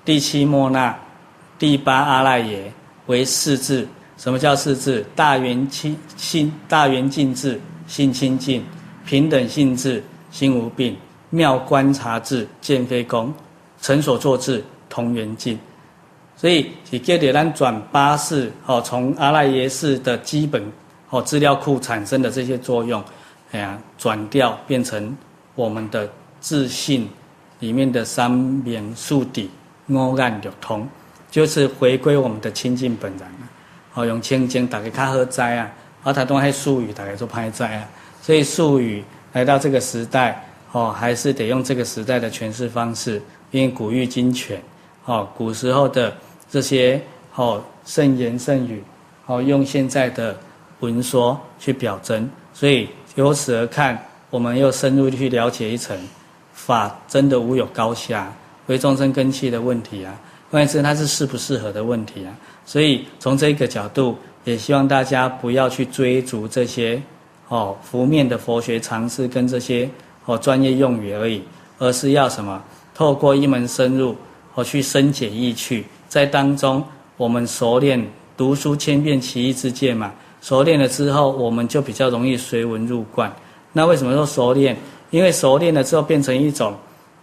[0.04, 0.94] 第七末那，
[1.58, 2.72] 第八阿赖耶
[3.06, 3.86] 为四字。
[4.18, 5.04] 什么叫四字？
[5.14, 8.64] 大圆清心，大圆净智，心清净，
[9.04, 10.96] 平等性智，心无病，
[11.28, 13.32] 妙观察智，见非空，
[13.82, 15.58] 成所作智，同圆净。
[16.34, 20.62] 所以，是叫做咱转八识，哦，从阿赖耶识的基本，
[21.10, 23.04] 哦，资料库产生的这些作用，
[23.52, 25.16] 哎呀，转掉变成
[25.54, 26.08] 我们的
[26.40, 27.08] 自信
[27.60, 29.50] 里面的三明数底
[29.88, 30.88] 阿暗六通，
[31.30, 33.30] 就是回归我们的清净本然。
[33.94, 35.70] 哦，用清净大家较好知啊，
[36.02, 37.88] 而台东还术语大家都歹知啊，
[38.20, 44.60] 所以术语来到这个时代，哦，还是得用这个时代的诠释方式，因为古语今全，
[45.04, 46.14] 哦，古时候的。
[46.48, 47.02] 这些
[47.34, 48.80] 哦圣言圣语，
[49.26, 50.38] 哦用现在的
[50.78, 54.00] 文说去表征，所以由此而看，
[54.30, 55.98] 我们又深入去了解一层，
[56.52, 58.32] 法真的无有高下，
[58.66, 60.14] 为众生根器的问题啊，
[60.50, 62.36] 关键是它是适不适合的问题啊。
[62.64, 67.00] 所以从这个角度，也希望大家不要去追逐这些
[67.48, 69.88] 哦浮面的佛学常识跟这些
[70.26, 71.42] 哦专业用语而已，
[71.78, 72.62] 而是要什么？
[72.94, 74.14] 透过一门深入，
[74.54, 75.84] 哦去深解义趣。
[76.08, 76.84] 在当中，
[77.16, 78.04] 我们熟练
[78.36, 80.12] 读书千遍，其义自见嘛。
[80.46, 83.34] 熟练了之后，我们就比较容易随文入观。
[83.72, 84.76] 那为什么说熟练？
[85.10, 86.72] 因为熟练了之后变成一种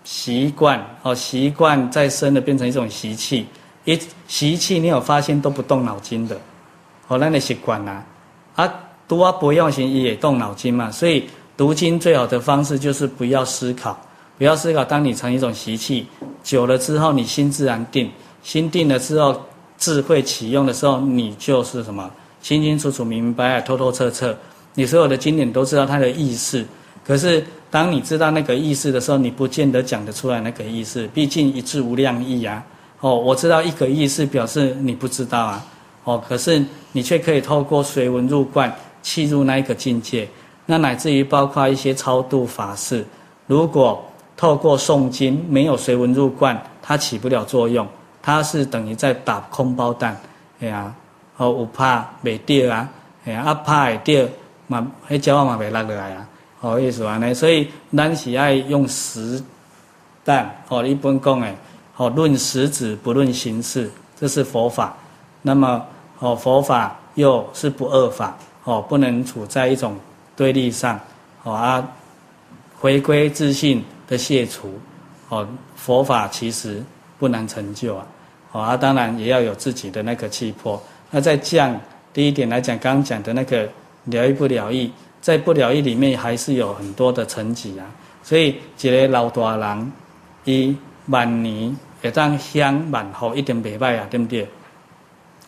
[0.04, 3.48] 习惯，哦，习惯再深的变成一种习气。
[3.86, 3.98] 一
[4.28, 6.38] 习气，你有发现都不动脑筋的，
[7.08, 8.04] 哦，那你习惯啦。
[8.56, 8.74] 啊，
[9.08, 10.92] 读啊不用心也动脑筋嘛。
[10.92, 11.24] 所以
[11.56, 13.98] 读经最好的方式就是不要思考，
[14.38, 14.84] 不要思考。
[14.84, 16.06] 当你成一种习气，
[16.44, 18.12] 久了之后，你心自然定。
[18.42, 19.42] 心定了之后，
[19.78, 22.12] 智慧启用的时候，你就是什么
[22.44, 24.38] 清清楚楚、明明白白、透透彻彻。
[24.76, 26.64] 你所有的经典都知道它的意思，
[27.06, 31.08] 可是当你知道那个意思的时候，你不见得讲得出来那个意思。
[31.14, 32.64] 毕竟一字无量意啊！
[33.00, 35.66] 哦，我知道一个意思，表示你不知道啊！
[36.04, 40.28] 哦，可是你却可以透过随文入观，契入那一个境界。
[40.66, 43.06] 那乃至于包括一些超度法事，
[43.48, 44.04] 如果
[44.36, 47.88] 透过诵经没有随文入观，它起不了作用，
[48.22, 50.20] 它是等于在打空包弹，
[50.60, 50.94] 哎呀，
[51.38, 52.90] 哦，有怕没掉啊，
[53.26, 54.26] 哎呀，啊怕会掉。
[54.68, 56.26] 嘛，迄胶啊嘛袂落落来啊，
[56.58, 59.44] 好意思安尼，所以咱是爱用实
[60.24, 61.54] 弹，哦，一般讲诶，
[61.98, 64.96] 哦，论实质不论形式，这是佛法。
[65.42, 65.86] 那么，
[66.20, 69.98] 哦，佛法又是不二法，哦，不能处在一种
[70.34, 70.98] 对立上，
[71.44, 71.86] 哦啊，
[72.80, 74.80] 回归自信的卸除，
[75.28, 76.82] 哦，佛法其实
[77.20, 78.06] 不难成就啊，
[78.54, 80.82] 哦啊，当然也要有自己的那个气魄。
[81.14, 81.80] 那在降
[82.12, 83.70] 第一点来讲，刚刚讲的那个。
[84.08, 84.92] 疗愈不疗愈，
[85.22, 87.88] 在不疗愈里面还是有很多的层级啊。
[88.22, 89.92] 所以一个老大人，
[90.44, 94.46] 伊晚年会当享万福，一定袂歹啊，对不对？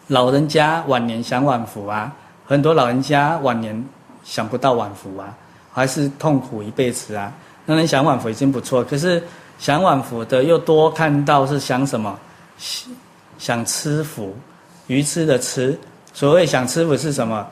[0.08, 3.86] 老人家晚年享晚福啊，很多老人家晚年
[4.24, 5.36] 享不到晚福啊，
[5.74, 7.34] 还是痛苦一辈子啊。
[7.66, 9.22] 那人享晚福已经不错，可是
[9.60, 12.18] 享晚福的又多看到是享什么？
[13.38, 14.34] 想吃福，
[14.88, 15.78] 愚痴的痴。
[16.14, 17.46] 所谓想吃福是什么？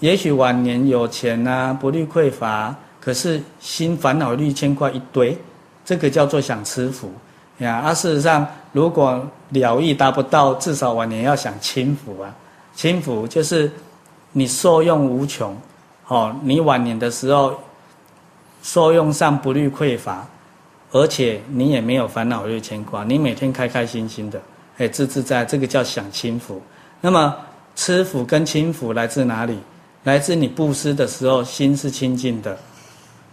[0.00, 5.38] 也许晚年有钱啊，不虑匮乏，可是心烦恼虑牵挂一堆，
[5.84, 7.10] 这个叫做享吃福
[7.58, 7.76] 呀。
[7.76, 12.34] 啊，事实上，如果了义达不到，至少晚年要享清福啊。
[12.74, 13.70] 清福就是
[14.32, 15.56] 你受用无穷，
[16.08, 17.54] 哦，你晚年的时候
[18.62, 20.26] 受用上不虑匮乏，
[20.90, 24.40] 而且你也没有烦恼虑牵挂，你每天开开心心的，
[24.78, 26.60] 哎，自自在，这个叫享清福。
[27.00, 27.36] 那么
[27.76, 29.58] 吃福跟清福来自哪里？
[30.04, 32.58] 来自你布施的时候，心是清净的，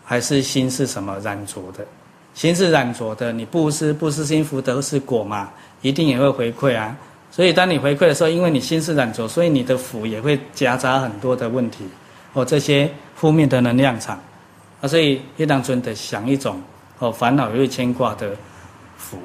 [0.06, 1.86] 还是心是什么染浊的？
[2.34, 5.50] 心是染浊的，你布施，布施心福德是果嘛，
[5.82, 6.96] 一定也会回馈啊。
[7.30, 11.84] 所以当你回馈的时候，因为你心是染浊，所以你的福也会夹杂很多的问题，
[12.34, 14.18] 哦，这些负面的能量场，
[14.80, 16.62] 啊，所以一当尊的想一种
[17.00, 18.32] 哦烦恼又牵挂的
[18.98, 19.18] 福，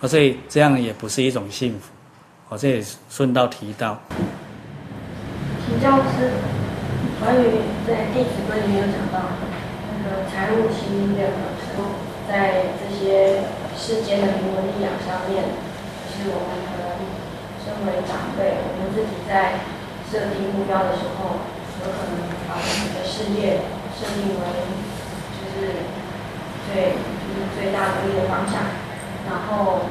[0.00, 1.92] 啊，所以这样也不是一种幸福，
[2.48, 4.00] 哦，这也顺道提到。
[5.68, 6.40] 请教师，
[7.20, 9.28] 关于在《弟子规》里面有讲到
[9.92, 13.44] 那个财物轻任何时候，在这些
[13.76, 15.44] 世间的名闻利养上面，
[16.08, 16.96] 就是我们可能
[17.60, 19.60] 身为长辈，我们自己在
[20.08, 21.44] 设定目标的时候，
[21.84, 23.60] 有可能把自己的事业
[24.00, 24.42] 设定为
[25.36, 25.84] 就是
[26.72, 28.64] 最就是最大努力的方向，
[29.30, 29.86] 然后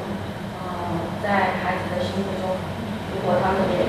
[0.60, 0.68] 呃，
[1.24, 2.60] 在孩子的心目中，
[3.16, 3.88] 如果他们也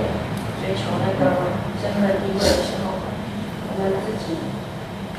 [0.63, 1.51] 追求那个
[1.83, 2.95] 身份地位的时候，
[3.67, 4.39] 我们自己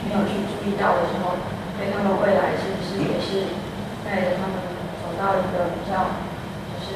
[0.07, 1.35] 没有去注意到的时候，
[1.77, 3.51] 对他们未来是不是也是
[4.07, 4.55] 带着他们
[5.03, 6.07] 走到一个比较
[6.71, 6.95] 就是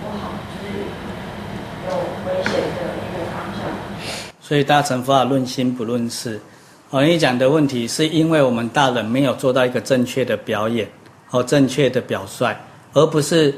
[0.00, 0.88] 不好，就是
[1.84, 1.92] 有
[2.24, 3.68] 危险的一个方向？
[4.40, 6.40] 所以大乘佛法论心不论事。
[6.90, 10.86] 哦，你讲的问题是因为我们大人没有做到一个正确的表演，
[11.32, 12.54] 和正确的表率，
[12.92, 13.54] 而不是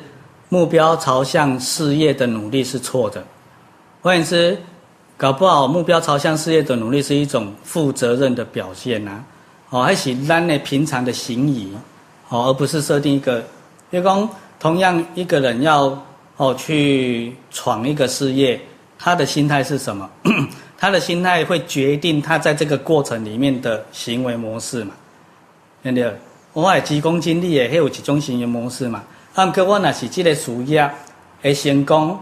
[0.49, 3.21] 目标朝向事业的努力是错的。
[4.01, 4.57] 换言之，
[5.17, 9.21] 搞不好目标朝向事业的努力是一种负责任的表现呐，
[9.71, 11.77] 哦，还是咱的平常的行仪，
[12.29, 13.43] 哦，而不是设定一个，
[13.91, 14.29] 比如讲，
[14.61, 16.01] 同样一个人要
[16.37, 18.61] 哦去闯一个事业，
[18.97, 20.09] 他的心态是什么？
[20.79, 24.95] 他的心态会决定他在这个过程里面的行为模式嘛？
[25.83, 26.15] 对不对？
[26.55, 29.03] 我系急功近利也会有几种行为模式嘛？
[29.35, 30.89] 啊，可我那是这个事业
[31.43, 32.17] 会成功。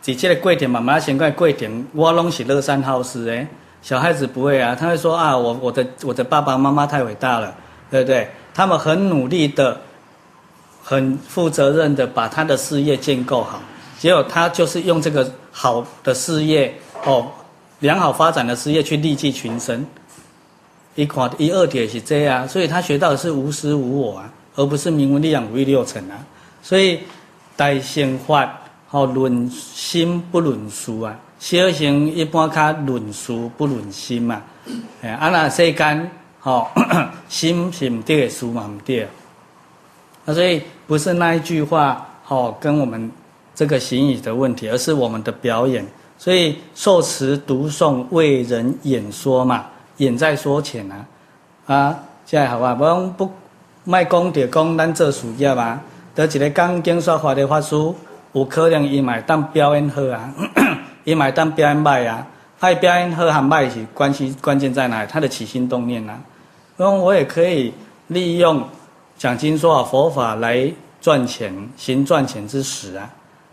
[0.00, 3.44] 在这个过程，妈妈先过过程，我拢是乐善好施诶。
[3.82, 7.52] 小孩子不会啊，他会说啊，我我的我的爸爸妈妈太伟大了，
[7.90, 8.28] 对不对？
[8.54, 9.76] 他们很努力的，
[10.84, 13.60] 很负责任的把他的事业建构好，
[13.98, 16.72] 结果他就是用这个好的事业
[17.04, 17.26] 哦，
[17.80, 19.84] 良好发展的事业去利济群生。
[20.98, 26.18] 一块一二点是这样，所以他学到的是无私无我啊，而不是名闻利养五欲六尘啊。
[26.60, 26.98] 所以
[27.56, 28.52] 大乘法。
[28.90, 34.42] 好，论心不论事啊，修行一般较论事不论心嘛。
[35.02, 36.72] 哎，啊那世间，好
[37.28, 39.06] 心是唔对，事嘛唔对。
[40.24, 43.12] 啊，所以不是那一句话，好跟我们
[43.54, 45.86] 这个行语的问题，而是我们的表演。
[46.16, 49.66] 所以受持读诵为人演说嘛，
[49.98, 51.06] 演在说前啊。
[51.66, 53.30] 啊，这样好啊，不用不
[53.84, 55.80] 卖讲就讲咱做事业嘛，
[56.14, 57.76] 得一个讲经说法的法师。
[58.32, 60.32] 有可能伊嘛当表演好啊，
[61.02, 62.24] 伊买当表演卖啊，
[62.60, 65.08] 爱表演和喊卖是关系关键在哪里？
[65.10, 66.20] 他的起心动念啊。
[66.76, 67.72] 那我也可以
[68.08, 68.62] 利用
[69.16, 70.70] 讲经说法佛法来
[71.00, 73.10] 赚钱，行赚钱之实啊，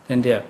[0.08, 0.42] 对不对？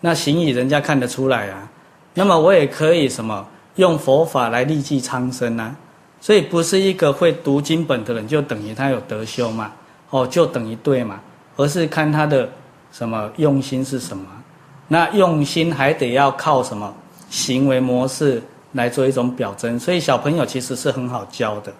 [0.00, 1.68] 那行仪人家看得出来啊。
[2.14, 3.44] 那么我也可以什么
[3.76, 5.74] 用佛法来利济苍生啊。
[6.20, 9.72] 所以不是一个会读经本的人就等于他有德修嘛，
[10.10, 11.20] 哦，就等于对嘛，
[11.56, 12.48] 而是看他的
[12.92, 14.24] 什么用心是什么。
[14.86, 16.94] 那用心还得要靠什么
[17.28, 18.40] 行为模式
[18.72, 19.78] 来做一种表征。
[19.80, 21.72] 所以小朋友其实是很好教的，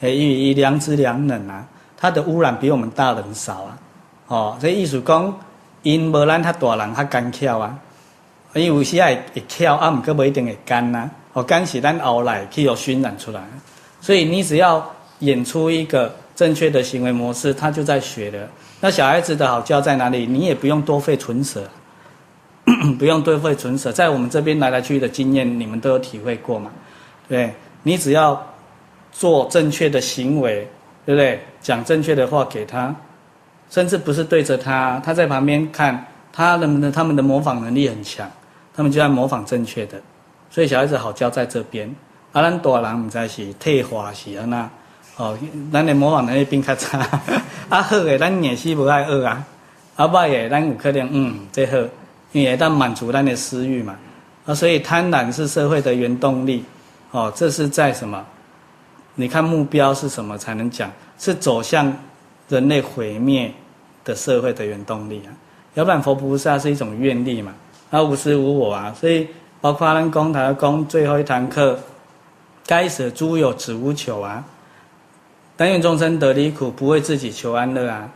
[0.00, 1.66] 诶，因为以良知良能啊，
[1.96, 3.78] 他的污染比我们大人少啊，
[4.28, 5.34] 哦，所以意思讲，
[5.82, 7.76] 因无咱他大人他干巧啊，
[8.54, 13.40] 因为有时会会巧啊，毋过不一定会干呐，哦，干是咱熬来去有熏染出来。
[14.00, 14.84] 所以你只要
[15.20, 18.48] 演出一个正确的行为模式，他就在学的。
[18.80, 20.26] 那小孩子的好教在哪里？
[20.26, 21.62] 你也不用多费唇舌，
[22.98, 26.70] 不用多费唇舌，在我们这边来来去去的经验，你们都有体会过嘛？
[27.28, 27.52] 对，
[27.82, 28.42] 你只要
[29.12, 30.66] 做正确的行为，
[31.04, 31.40] 对不对？
[31.60, 32.94] 讲正确的话给他，
[33.68, 38.28] 甚至不是对着他，他在旁边看，他们的他们的模仿能力很强，
[38.74, 40.00] 他们就在模仿正确的。
[40.50, 41.88] 所以小孩子好教在这边。
[42.32, 44.68] 啊，咱大人毋知是退化是安那，
[45.16, 45.36] 哦，
[45.72, 46.98] 咱的模仿能力变较差。
[47.68, 49.44] 啊，好诶，咱硬是无爱学啊。
[49.96, 51.76] 啊，歹诶，咱有可能嗯，最好，
[52.30, 53.96] 因为当满足咱的私欲嘛。
[54.46, 56.64] 啊，所以贪婪是社会的原动力。
[57.10, 58.24] 哦，这是在什么？
[59.16, 60.88] 你看目标是什么才能讲？
[61.18, 61.92] 是走向
[62.48, 63.52] 人类毁灭
[64.04, 65.34] 的社会的原动力啊。
[65.74, 67.52] 要不然佛菩萨是一种愿力嘛。
[67.90, 68.94] 啊，无私无我啊。
[68.98, 69.26] 所以
[69.60, 71.78] 包括咱讲台讲最后一堂课。
[72.66, 74.44] 该舍诸有，子无求啊！
[75.56, 78.08] 但愿众生得离苦，不为自己求安乐啊！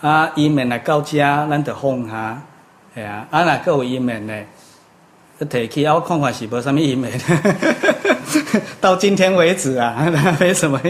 [0.00, 2.40] 啊，伊们来到家，咱得哄哈，
[2.94, 4.32] 哎呀，啊哪个有伊们呢？
[5.50, 7.10] 提起啊，我看看是无什么伊们，
[8.80, 10.80] 到今天为止啊，没什么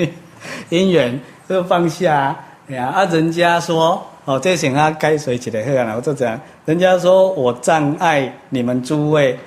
[0.68, 2.36] 因缘，就放下。
[2.68, 6.38] 哎呀，啊， 人家说哦，这些啊该随起来喝啊，我就这样。
[6.66, 9.38] 人家说我障碍你们诸位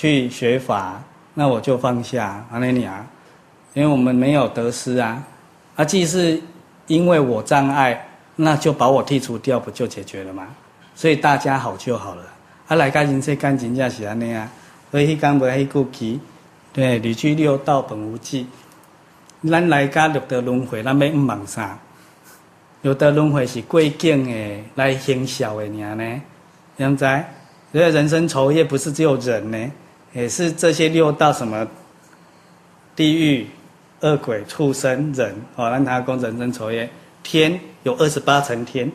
[0.00, 0.98] 去学法。
[1.34, 2.90] 那我就放下阿弥陀，
[3.74, 5.22] 因为我们没有得失啊，
[5.76, 6.40] 啊，既是
[6.86, 10.48] 因为我障碍，那就把我剔除掉，不就解决了吗？
[10.94, 12.22] 所以大家好就好了。
[12.66, 14.50] 啊，来家人世间真正是安尼啊，
[14.90, 16.20] 所以刚没迄句气，
[16.72, 18.46] 对，离居六道本无记。
[19.48, 21.78] 咱来家六道轮回，咱要毋忙啥？
[22.82, 26.22] 六道轮回是过境诶，来行孝诶，尔呢？
[26.76, 27.04] 这样子，
[27.72, 29.72] 所以人生愁业不是只有人呢。
[30.12, 31.66] 也是这些六道什么
[32.96, 33.46] 地狱、
[34.00, 36.88] 恶鬼、畜生、人，哦，让他供人生愁业。
[37.22, 38.90] 天有二十八层天，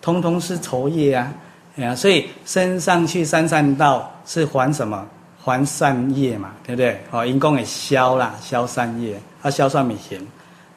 [0.00, 1.32] 通通是愁业啊！
[1.76, 5.06] 哎呀，所以升上去三善道是还什么？
[5.44, 7.00] 还善业嘛，对不对？
[7.10, 10.26] 哦，因公也消啦，消善业，他消算米行。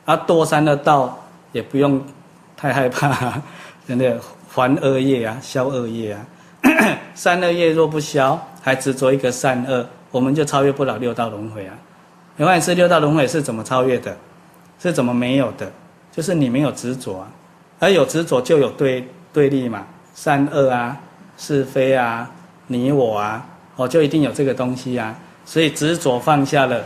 [0.06, 1.18] 啊，堕三的道
[1.52, 2.04] 也不用
[2.58, 3.42] 太害怕，
[3.88, 4.20] 真的
[4.52, 6.26] 还恶业啊，消恶业啊。
[7.15, 11.74] 善恶业若不消，还执着一个善恶，我们就超越不了六道轮回啊！
[12.38, 14.15] 另外是六道轮回是怎么超越的？
[14.82, 15.72] 是怎么没有的？
[16.11, 17.28] 就是你没有执着啊，
[17.80, 20.97] 而有执着就有对对立嘛，善恶啊，
[21.38, 22.30] 是非啊，
[22.67, 23.45] 你我啊，
[23.76, 25.15] 哦，就一定有这个东西啊。
[25.45, 26.82] 所以执着放下了，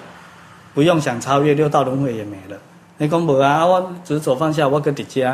[0.73, 2.57] 不用想超越六道轮回也没了。
[2.97, 3.65] 你讲无啊？
[3.65, 5.27] 我执着放下，我搁伫遮，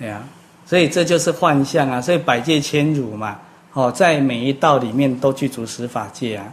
[0.00, 0.22] 哎呀，
[0.64, 2.00] 所以这就是幻象啊！
[2.00, 3.38] 所以百界千如嘛。
[3.72, 6.44] 哦，在每一道里面都具足十法界啊！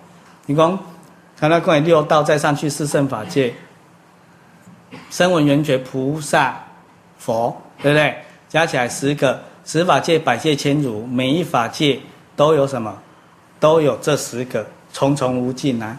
[0.45, 0.77] 你讲，
[1.35, 3.51] 看到关于六道再上去四圣法界，
[5.09, 6.55] 声闻缘觉菩萨
[7.17, 8.15] 佛，对不对？
[8.47, 11.99] 加起来十个十法界，百界千如，每一法界
[12.35, 12.95] 都有什么？
[13.59, 14.63] 都有这十个，
[14.93, 15.97] 重重无尽啊！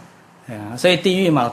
[0.48, 1.52] 哎呀，所以地狱嘛，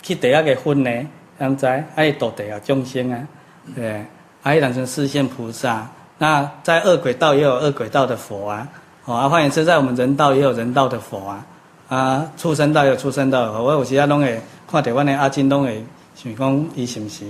[0.00, 0.90] 去得要给分呢，
[1.38, 3.28] 现在爱度地狱众生啊，
[3.74, 4.04] 对，
[4.42, 5.86] 爱当成四现菩萨。
[6.16, 8.66] 那在恶鬼道也有恶鬼道的佛啊。
[9.04, 11.44] 哦，啊，换言之，在我们人道也有人道的佛啊，
[11.88, 13.64] 啊，畜生道也有畜生道的佛。
[13.64, 14.40] 我有时啊，拢会
[14.70, 15.84] 看到阮的阿金，拢会
[16.14, 17.24] 想讲，伊是不是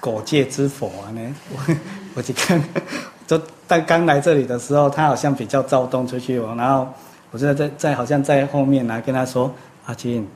[0.00, 1.08] 果界之佛啊？
[1.12, 1.74] 呢， 我
[2.16, 2.62] 我就看，
[3.26, 6.54] 就但刚来这里的时候，他好像比较躁动出去哦。
[6.58, 6.86] 然后
[7.30, 9.50] 我就在在在好像在后面来跟他说
[9.86, 10.28] ：“阿金，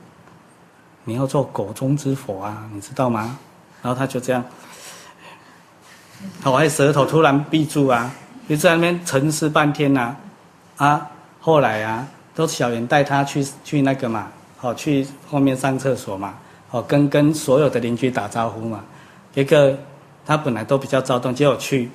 [1.03, 3.37] 你要做果中之佛啊，你知道吗？”
[3.83, 4.43] 然后他就这样，
[6.43, 8.11] 我还舌头突然闭住啊，
[8.49, 10.17] 就在那边沉思半天呐、啊。
[10.81, 11.07] 啊，
[11.39, 16.33] 后来啊，都小圆带他去去那个嘛，好去后面上厕所嘛，
[16.67, 18.83] 好跟跟所有的邻居打招呼嘛。
[19.35, 19.77] 一个
[20.25, 21.87] 他本来都比较躁动，结果去，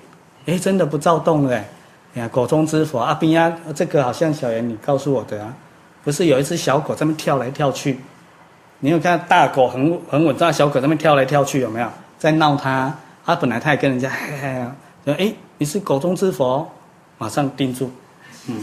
[0.47, 1.69] 哎，真的不躁动了哎。
[2.15, 5.53] 呀，狗中之佛啊，边啊，这个好像小圆你告诉我的啊，
[6.05, 7.99] 不是有一只小狗在那跳来跳去？
[8.79, 11.89] 你有看大狗很很稳重，小狗在那边跳来跳去，有没有
[12.19, 12.95] 在闹他，
[13.25, 14.71] 他本来他也跟人家嘿嘿嘿，
[15.07, 16.71] 说哎，你是狗中之佛，
[17.19, 17.91] 马上定住，
[18.49, 18.57] 嗯，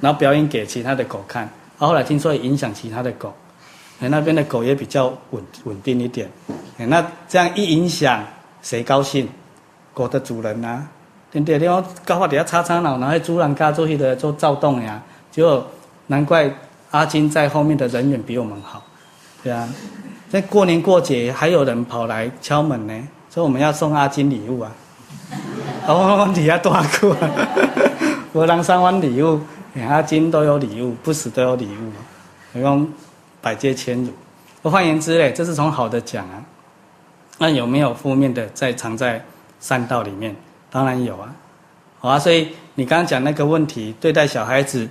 [0.00, 1.48] 然后表演给其他的狗看。
[1.78, 3.34] 后来听说也影响其他的狗，
[4.00, 6.28] 哎，那边的狗也比较稳稳定一点。
[6.78, 8.22] 哎，那这样一影响，
[8.62, 9.28] 谁高兴？
[9.94, 10.86] 狗的主人啊，
[11.30, 11.58] 对不对？
[11.58, 15.02] 你要搞话底下擦擦脑，然后主人家做去的做躁动呀，
[15.32, 15.64] 就
[16.06, 16.50] 难怪
[16.90, 18.82] 阿金在后面的人缘比我们好，
[19.42, 19.68] 对啊。
[20.30, 23.08] 在过年过节还有人跑来敲门呢。
[23.32, 24.72] 所以我们要送阿金礼物啊！
[25.86, 27.16] 哦，你要多少个？
[28.32, 29.40] 我让三万礼物，
[29.88, 31.92] 阿金都有礼物，不死都有礼物，
[32.52, 32.88] 我用
[33.40, 34.12] 百借千儒。
[34.70, 36.42] 换言之嘞，这是从好的讲啊。
[37.38, 39.24] 那有没有负面的在藏在
[39.58, 40.36] 善道里面？
[40.70, 41.34] 当然有啊。
[41.98, 44.88] 好啊，所以你刚刚讲那个问题，对待小孩子，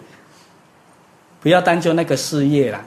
[1.39, 2.83] 不要单就那个事业啦，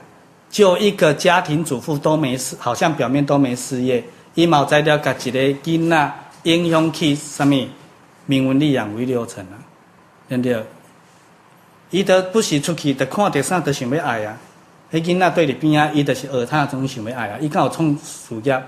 [0.51, 4.03] 就一个家庭主妇都没事，好像表面都没事业。
[4.35, 6.13] 一毛在了，甲一个囡仔
[6.43, 7.55] 影响去什么
[8.27, 9.57] 名闻利养为六成啊？
[10.27, 10.63] 对不对？
[11.91, 14.35] 伊都不是出去，就看到啥都想要爱啊。
[14.91, 17.37] 迄囡仔对你边啊，伊就是学他总想要爱啊。
[17.39, 18.63] 伊看我创事业，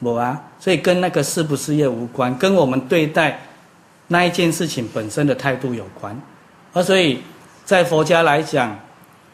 [0.00, 0.40] 无啊。
[0.58, 3.38] 所以跟那个事不事业无关，跟我们对待
[4.08, 6.18] 那一件事情本身的态度有关。
[6.72, 7.22] 而所以
[7.64, 8.78] 在佛家来讲，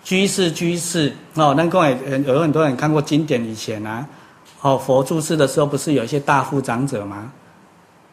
[0.02, 1.96] 居士居士哦，那各位
[2.26, 4.06] 有很多人看过经典以前啊。
[4.60, 7.30] 哦，佛住世的时候不是有一些大富长者吗？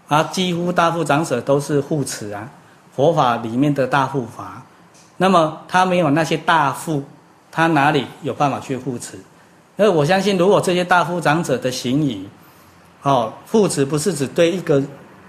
[0.07, 2.48] 啊，几乎大富长者都是护持啊，
[2.95, 4.61] 佛法里面的大护法。
[5.17, 7.03] 那么他没有那些大富，
[7.51, 9.17] 他哪里有办法去护持？
[9.77, 12.27] 因为我相信，如果这些大富长者的行仪，
[13.03, 14.84] 哦，护持不是只对一个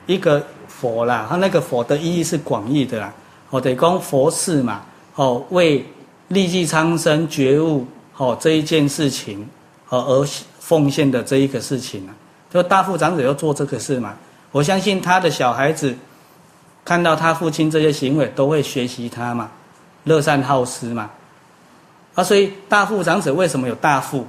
[0.07, 3.13] 一个佛啦，他那个佛的意义是广义的啦。
[3.51, 4.83] 哦，得供佛事嘛，
[5.15, 5.85] 哦，为
[6.29, 7.87] 利济苍生觉悟，
[8.17, 9.49] 哦，这一件事情，
[9.89, 10.29] 哦而。
[10.67, 12.11] 奉献的这一个事情啊，
[12.53, 14.17] 就大富长者要做这个事嘛。
[14.51, 15.95] 我相信他的小孩子
[16.87, 19.51] 看到他父亲这些行为，都会学习他嘛，
[20.05, 21.11] 乐善好施嘛。
[22.15, 24.27] 啊，所以大富长者为什么有大富？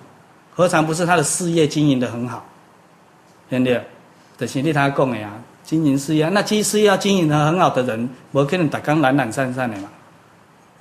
[0.53, 2.45] 何尝不是他的事业经营得很好？
[3.49, 3.81] 对不对？
[4.37, 5.31] 的兄弟他讲的呀，
[5.63, 9.89] 经营事业，那其实要经营得很好的人，我可能打刚懒懒散散的嘛。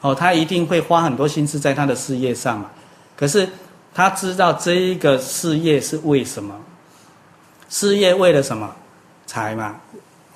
[0.01, 2.67] 哦，他一定会花很多心思在他的事业上嘛。
[3.15, 3.49] 可是。
[3.95, 6.55] 他知道这一个事业是为什么？
[7.71, 8.71] 事业为了什么？
[9.25, 9.75] 财嘛。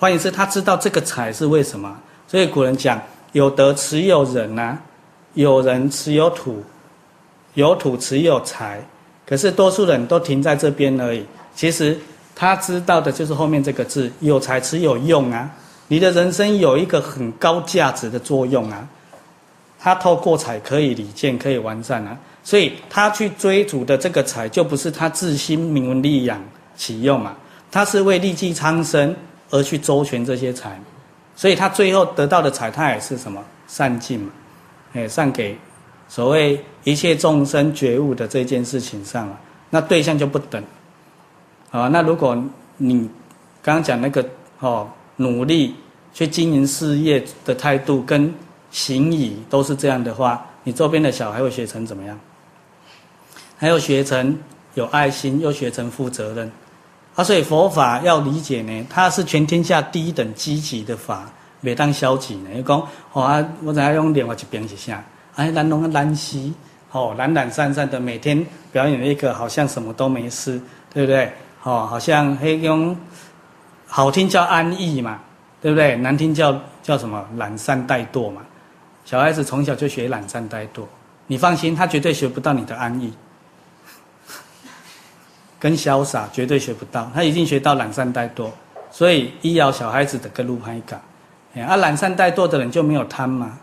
[0.01, 1.94] 换言之，他知道这个财是为什么？
[2.27, 2.98] 所以古人讲：
[3.32, 4.78] 有德持有人呐、啊，
[5.35, 6.64] 有人持有土，
[7.52, 8.82] 有土持有财。
[9.27, 11.22] 可是多数人都停在这边而已。
[11.55, 11.98] 其实
[12.35, 15.51] 他知道的就是后面这个字：有财持有用啊。
[15.89, 18.89] 你的人生有一个很高价值的作用啊。
[19.78, 22.16] 他透过财可以理见，可以完善啊。
[22.43, 26.43] 所以他去追逐的这个财，就不是他自心名利养
[26.74, 27.36] 起用嘛，
[27.70, 29.14] 他是为利济苍生
[29.51, 30.81] 而去周全这些财，
[31.36, 34.31] 所以他最后得到的财，他也是什么善尽嘛，
[34.94, 35.56] 哎，善给
[36.09, 39.39] 所谓一切众生觉悟的这件事情上了，
[39.70, 40.62] 那对象就不等，
[41.70, 42.36] 啊，那如果
[42.77, 43.09] 你
[43.62, 44.24] 刚刚讲那个
[44.60, 45.74] 哦，努力
[46.12, 48.32] 去经营事业的态度跟
[48.70, 52.18] 行仪都是这样的话，你周边的小孩会学成怎么样？
[53.56, 54.39] 还有学成
[54.74, 56.51] 有爱心，又学成负责任，
[57.20, 61.30] 啊，所以佛法要理解呢，它是全天下第一等积极的法，
[61.62, 62.48] 袂当消极呢。
[62.55, 62.82] 你讲，
[63.12, 66.55] 哦啊，我再用另外一边一下，哎，咱拢懒兮，
[66.92, 68.42] 哦，懒懒散散的，每天
[68.72, 70.59] 表演一个好像什么都没事，
[70.94, 71.30] 对不对？
[71.62, 72.97] 哦，好像黑用
[73.86, 75.18] 好听叫安逸嘛，
[75.60, 75.97] 对不对？
[75.97, 78.40] 难听叫叫什么懒散怠惰嘛。
[79.05, 80.84] 小孩子从小就学懒散怠惰，
[81.26, 83.12] 你放心，他绝对学不到你的安逸。
[85.60, 88.50] 跟潇洒绝对学不到，他已经学到懒散怠惰，
[88.90, 90.98] 所以医疗小孩子的跟路拍感，
[91.64, 93.58] 啊，懒散怠惰的人就没有贪嘛。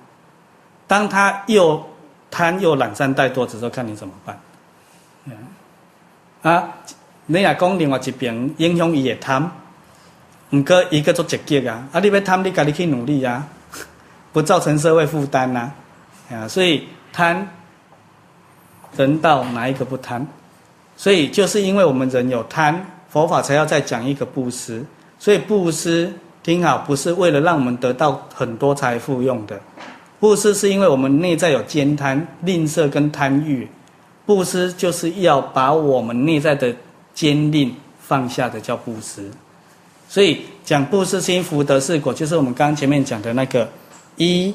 [0.86, 1.84] 当他又
[2.30, 4.40] 贪又懒散怠惰的时候，看你怎么办？
[6.44, 6.70] 啊，
[7.26, 9.50] 你也讲另外一边影响伊也贪，
[10.52, 13.46] 唔过一个做积极啊，啊，你要贪，你家己去努力啊，
[14.32, 15.72] 不造成社会负担呐，
[16.32, 17.50] 啊，所以贪
[18.96, 20.26] 人道哪一个不贪？
[20.98, 24.84] 所以就是因为我们人有贪，佛法才要再讲一个布施。
[25.20, 26.12] 所以布施
[26.44, 29.60] 听好，不是为了让我们得到很多财富用的，
[30.20, 33.68] 布施是因为我们内在有慳贪、吝啬跟贪欲。
[34.26, 36.76] 布施就是要把我们内在的
[37.16, 39.24] 慳吝放下的叫布施。
[40.10, 43.70] 所以讲布施心福德是果，就是我们刚刚前面讲的那个
[44.18, 44.54] 一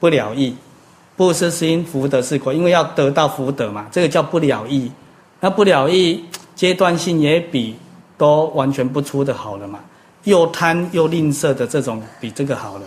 [0.00, 0.54] 不了义，
[1.16, 4.90] 布施是因，福德是果，因为要得到福德嘛，这个叫不了义。
[5.44, 6.24] 那不了义，
[6.54, 7.76] 阶段性也比
[8.16, 9.80] 都完全不出的好了嘛。
[10.22, 12.82] 又贪又吝啬的这种，比这个好了。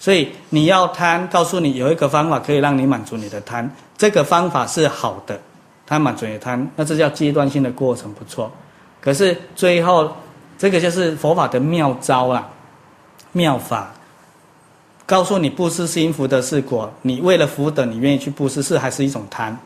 [0.00, 5.40] 所以你要贪，告诉你有一个方法可以让你满足你的贪，这个方法是好的，
[5.86, 8.50] 它满足你的贪，那这叫阶段性的过程，不错。
[9.00, 10.10] 可是最后，
[10.58, 12.48] 这个就是佛法的妙招啊，
[13.30, 13.92] 妙法。
[15.06, 16.92] 告诉你布施是因，福德是果。
[17.02, 19.56] 你为了福德，你愿意去布施，是还是一种贪？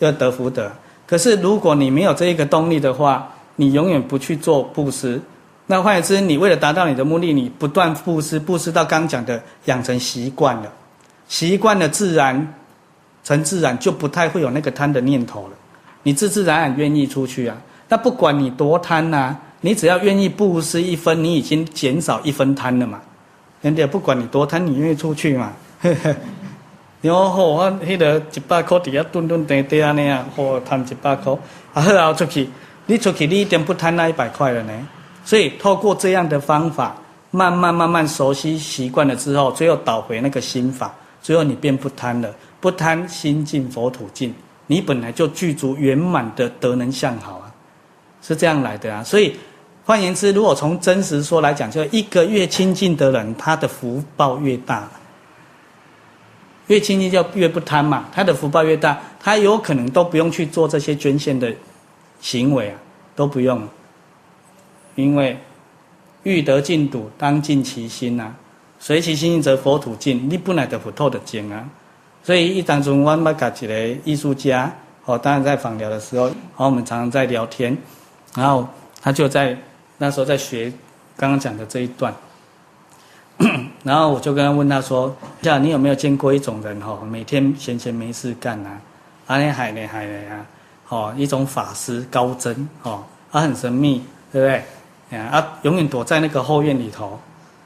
[0.00, 0.68] 要得福德。
[1.10, 5.20] 可是如果你没有这一个动力的话，你永远不去做布施。
[5.66, 10.72] 那换言之，你为了达到你的目的，你不断布施，布施到刚讲的养成习惯了，
[11.26, 12.54] 习惯了自然
[13.24, 15.50] 成自然，就不太会有那个贪的念头了。
[16.04, 17.56] 你自自然然愿意出去啊。
[17.88, 23.00] 那不管你多贪呐、啊，你只要愿意布施一分，你已经减少一分贪了嘛。
[23.62, 25.52] 人家不管你多贪，你愿意出去嘛？
[27.02, 31.32] 然后我迄个一百块底下墩墩跌跌啊那样，我贪一百块，
[31.72, 32.48] 啊好啊出去，
[32.86, 34.72] 你出去你一点不贪那一百块了呢？
[35.24, 36.94] 所以透过这样的方法，
[37.30, 44.34] 慢慢慢慢熟悉习惯了之后，最后导回那个心法，最后你便不贪了，不贪心净佛土净，
[44.66, 47.52] 你本来就具足圆满的德能相好啊，
[48.22, 49.34] 是这样来的啊，所以。
[49.82, 54.88] 换言之，如果从真实说来讲，就一个越亲近的人，他的福报越大。
[56.70, 61.52] 越亲近就越不贪嘛，他的福报越大，他有可能都不用去做这些捐献的
[62.20, 62.76] 行为啊，
[63.16, 63.60] 都不用。
[64.94, 65.36] 因为
[66.22, 68.36] 欲得净土，当净其心呐、啊，
[68.78, 70.30] 随其心则佛土净。
[70.30, 71.68] 你本来的福透的净啊，
[72.22, 74.72] 所以一当中我们搞起来艺术家，
[75.06, 76.26] 哦，当然在访聊的时候，
[76.56, 77.76] 哦，我们常常在聊天，
[78.34, 78.66] 然后
[79.02, 79.56] 他就在。
[80.02, 80.72] 那时候在学
[81.14, 82.10] 刚刚讲的这一段，
[83.82, 88.78] 然后我就跟他问他说：“呀，你有没有见过一种人哈，每天闲闲没事干啊，
[89.26, 90.44] 啊那海呢海呢啊，
[90.88, 93.02] 哦一种法师高僧哦，
[93.32, 94.46] 啊很神秘，对不
[95.10, 95.18] 对？
[95.18, 97.18] 啊永远躲在那个后院里头，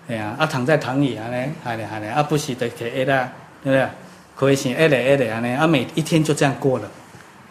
[0.09, 3.29] 哎呀啊躺在躺椅啊呢海呢海呢啊不时的给挨啦，
[3.63, 3.89] 对不对？
[4.37, 6.89] 可以先挨嘞挨嘞啊呢啊每一天就这样过了，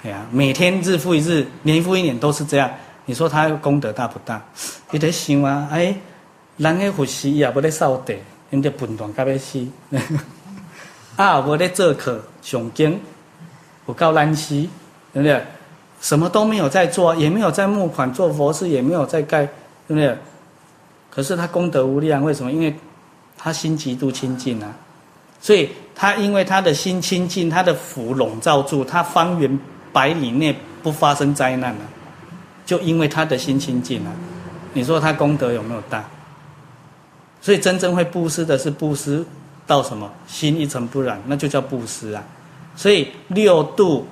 [0.03, 2.69] 哎呀每天日复一日，年复一年都是这样。”
[3.05, 4.41] 你说他功德大不大？
[4.91, 5.93] 你得想啊，哎，
[6.57, 8.15] 人个护士也不得扫地，
[8.49, 9.65] 人家笨蛋甲要死，
[11.17, 12.99] 啊，无咧做课上经，
[13.85, 14.55] 不够难死，
[15.13, 15.43] 对不对？
[16.01, 19.45] 什么都没有在做，也没有在募款做佛事，也没有在盖，
[19.87, 20.17] 对不对？
[21.09, 22.51] 可是他功德无量，为什么？
[22.51, 22.75] 因为
[23.37, 24.71] 他心极度清净啊，
[25.39, 29.59] 所以他因为他的心清净，他的福笼罩住，他方圆
[29.91, 31.81] 百里内不发生灾难了。
[32.65, 34.11] 就因为他的心清净啊，
[34.73, 36.03] 你说他功德有没有大？
[37.43, 39.21] 所以真正会布施的是布施
[39.67, 40.09] 到什么？
[40.25, 42.23] 心一尘不染，那就叫布施啊。
[42.73, 44.07] 所以六度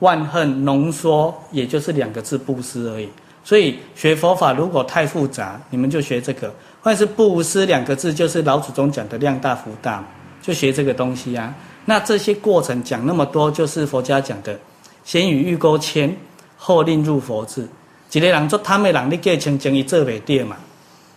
[0.00, 3.08] 万恨浓缩，也就是两个字布施而已。
[3.44, 6.52] 所以学佛法如果太复杂，你们就学这个。
[6.80, 10.04] 或者是布施两个字，就是老祖宗讲的量大福大，
[10.42, 11.54] 就学这个东西啊。
[11.84, 14.58] 那这些过程讲那么多，就是佛家讲的，
[15.04, 16.12] 先与欲勾牵，
[16.56, 17.64] 后令入佛智。
[18.10, 20.56] 一个人做贪的人，你叫清净，伊做袂到嘛？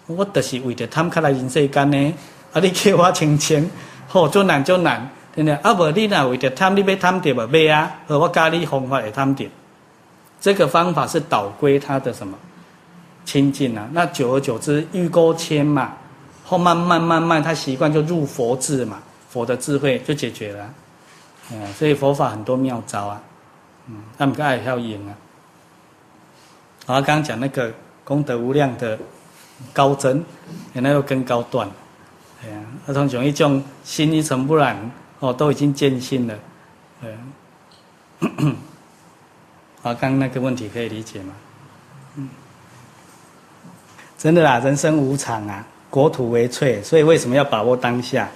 [0.08, 2.14] 我就是为着贪，开来人世间呢。
[2.54, 3.70] 啊，你叫我清净，
[4.08, 5.56] 好做难就难，对不对？
[5.56, 7.92] 啊，无你若为着贪，你要贪着无买啊？
[8.08, 9.46] 和我教你方法会贪着。
[10.40, 12.38] 这个方法是导归他的什么
[13.26, 13.90] 清净啊？
[13.92, 15.94] 那久而久之，欲钩牵嘛，
[16.44, 19.00] 后慢慢慢慢，他习惯就入佛智嘛，
[19.30, 20.70] 佛的智慧就解决了。
[21.52, 23.22] 嗯，所以佛法很多妙招啊，
[23.88, 25.12] 嗯，他们个爱要赢啊。
[26.88, 27.74] 然后刚刚讲那个
[28.04, 28.98] 功德无量的
[29.74, 30.24] 高增，
[30.74, 31.70] 原来又更高段，
[32.44, 32.58] 哎呀，
[32.88, 34.78] 儿童讲一种心一尘不染，
[35.20, 36.36] 哦，都已经见性了，
[37.02, 37.16] 对。
[39.82, 41.34] 好， 刚那个问题可以理解吗？
[42.16, 42.30] 嗯，
[44.18, 48.30] 真的啦，人生无常啊，国土为脆，所以为什么要把握当下？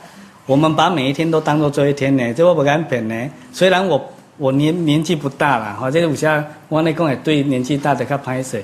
[0.46, 2.34] 我们把每一天都当做最后一天呢？
[2.34, 3.30] 这我不敢骗呢。
[3.54, 4.14] 虽然我。
[4.40, 8.64] 我年年纪不大了，哈，这个有些我那讲也对年纪大的较歹势。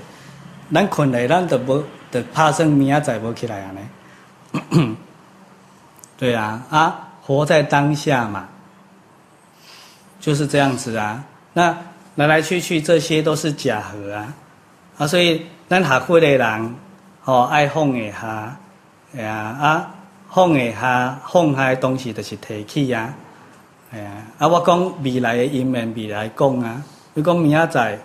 [0.73, 1.83] 咱困了，咱都无，
[2.33, 4.95] 怕生明仔载无起来啊呢。
[6.17, 8.47] 对啊，啊，活在当下嘛，
[10.19, 11.23] 就是这样子啊。
[11.53, 11.75] 那
[12.15, 14.33] 来来去去这些都是假合啊，
[14.97, 16.75] 啊，所以咱学会的人，
[17.25, 18.55] 哦，爱放一下，
[19.15, 19.91] 哎呀，啊，
[20.29, 23.13] 放一下，放下东西就是提起啊。
[23.91, 24.47] 哎呀，啊！
[24.47, 26.81] 我讲未来的因缘，未来讲啊。
[27.13, 27.99] 你讲明仔载，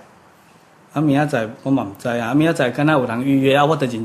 [0.93, 2.35] 啊，明仔载我嘛唔知啊。
[2.35, 4.05] 明仔载敢若有人预约啊，我得真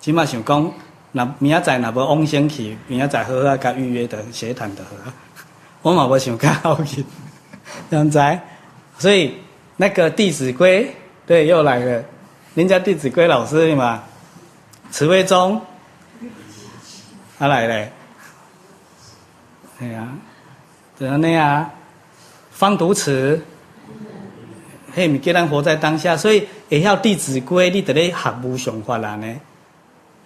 [0.00, 0.72] 起码想讲，
[1.12, 5.12] 那明仔载若无往生去，明仔载好好甲预约的协谈的好。
[5.82, 7.04] 我嘛不想看好去，
[7.90, 8.20] 这样子。
[8.98, 9.34] 所以
[9.76, 10.84] 那个《弟子规》
[11.26, 12.02] 对又来了，
[12.54, 14.02] 人家《弟子规》老师嘛，
[14.90, 15.60] 慈惠宗，
[17.38, 17.88] 他来了，
[19.78, 20.08] 对呀，
[20.96, 21.70] 怎样那样？
[22.50, 23.42] 方读慈，
[24.96, 29.26] 嘿，你叫人活在当下，所以也要《弟子规》，你得咧学无上法啦呢。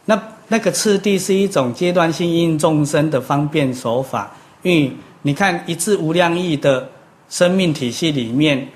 [0.05, 4.31] 那那个次第是一种阶段性应众生的方便手法，
[4.61, 4.93] 因为
[5.23, 6.87] 你看一字无量义的
[7.31, 8.69] 生命体系里面，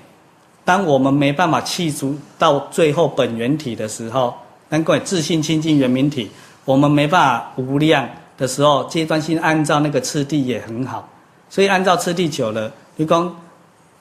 [0.65, 4.33] 当我们没办法契足到最后本源体的时候，
[4.69, 6.27] 难怪自信清净圆明体，
[6.65, 11.07] 我们没办法无量的时候，阶段性按照那个次第也很好，
[11.51, 13.31] 所以按照次第久了，你讲。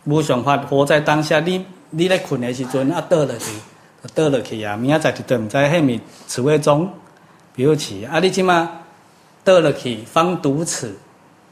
[0.05, 1.64] 无想法活在当下，你
[1.94, 3.51] 你咧困的时阵啊倒落去，
[4.14, 6.90] 倒落去啊，明仔载就对唔知迄咪慈惠宗，
[7.55, 8.69] 比如起啊，你即马
[9.44, 10.97] 倒落去方读此，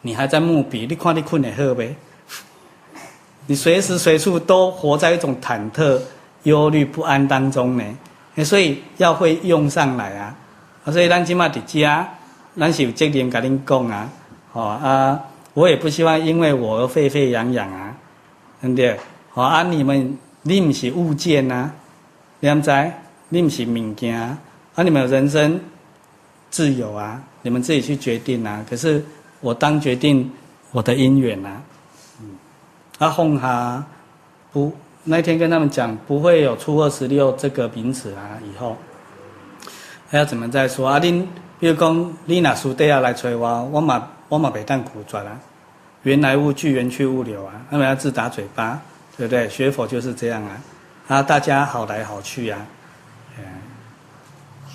[0.02, 1.94] 你还在慕彼，你看你困的好呗？
[3.46, 6.00] 你随时随处都活在一种忐忑、
[6.42, 10.34] 忧虑、不安当中呢，所以要会用上来啊，
[10.86, 12.08] 所以咱即马伫家，
[12.58, 14.08] 咱是有责任甲恁讲啊，
[14.52, 15.20] 哦啊，
[15.54, 17.94] 我也不希望因为我而沸沸扬扬啊。
[18.62, 19.00] 对不对？
[19.30, 20.18] 好啊，你们
[20.50, 21.74] 你唔是物件呐、啊，
[22.40, 24.36] 两在，你唔是物件啊，
[24.82, 25.60] 你们有人生
[26.50, 28.66] 自由啊，你们自己去决定啊。
[28.68, 29.04] 可是
[29.40, 30.28] 我当决定
[30.72, 31.62] 我的因缘啊，
[32.20, 32.30] 嗯，
[32.98, 33.86] 啊，哄哈
[34.50, 34.72] 不
[35.04, 38.76] 那天跟他们讲，不会有初二十六这个名词啊，以后
[40.08, 40.98] 还要怎么再说啊？
[40.98, 41.24] 恁
[41.60, 45.38] 比如讲，你拿书底下来催我，我嘛我嘛袂当苦转啊。
[46.02, 48.82] 原来物聚，缘去物流啊，那么要自打嘴巴，
[49.20, 49.46] 对不对？
[49.50, 50.56] 学佛就是这样啊，
[51.06, 52.58] 啊，大家好来好去啊，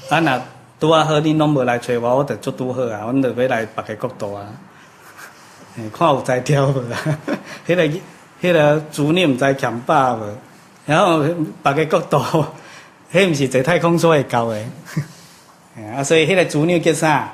[0.07, 0.39] 啊那
[0.79, 4.45] 拄啊好，你拢无来找我，我就做拄好啊，我就要来别个国度啊，
[5.91, 6.97] 看有才调无啦，
[7.65, 7.87] 迄个
[8.39, 10.37] 迄个主念唔知强霸无，
[10.85, 11.25] 然后
[11.63, 12.45] 别个国度，
[13.11, 14.63] 迄毋是坐太空所会教的，
[15.97, 17.33] 啊，所以迄个主念叫啥？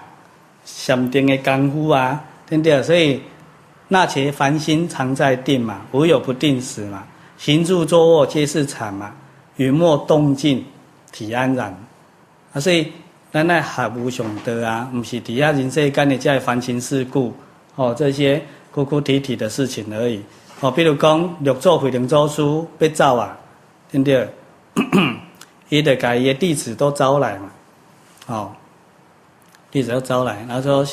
[0.63, 2.81] 禅定的功夫啊，对不对？
[2.81, 3.21] 所以。
[3.93, 7.03] 那且凡心常在定嘛，无有不定时嘛。
[7.37, 9.11] 行住坐卧皆是禅嘛，
[9.57, 10.63] 云没动静，
[11.11, 11.77] 体安然。
[12.53, 12.89] 啊，所以
[13.33, 17.33] 咱那学无上道啊，不是底下人世间的这些凡情世故
[17.75, 18.41] 哦，这些
[18.71, 20.21] 哭哭啼啼的事情而已。
[20.61, 22.41] 哦，比如讲六祖慧能祖师
[22.79, 23.37] 要走啊，
[23.91, 24.29] 对不对？
[25.67, 27.51] 伊得把伊的弟子都招来嘛，
[28.27, 28.51] 哦，
[29.69, 30.87] 弟子都招来，然后说。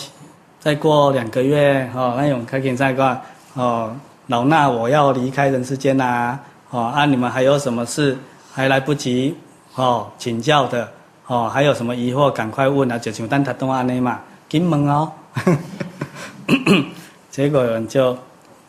[0.61, 3.21] 再过两个月，哦，那种开开赛挂，
[3.55, 6.39] 哦，老衲我要离开人世间啦、
[6.71, 8.19] 哦，啊，你们还有什么事
[8.53, 9.37] 还来不及，
[9.77, 10.89] 哦，请教的，
[11.29, 15.13] 哦，还有什么疑惑赶快问啊，就像咱台东安尼嘛，紧门哦，
[17.31, 18.13] 结果有人就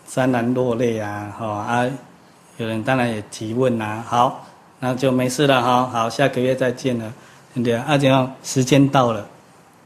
[0.08, 1.86] 潸然落泪啊，哦啊，
[2.58, 4.46] 有人当然也提问啊，好，
[4.80, 7.12] 那就没事了哈，好，下个月再见了，
[7.56, 7.76] 对不对？
[7.76, 9.26] 啊，这样时间到了，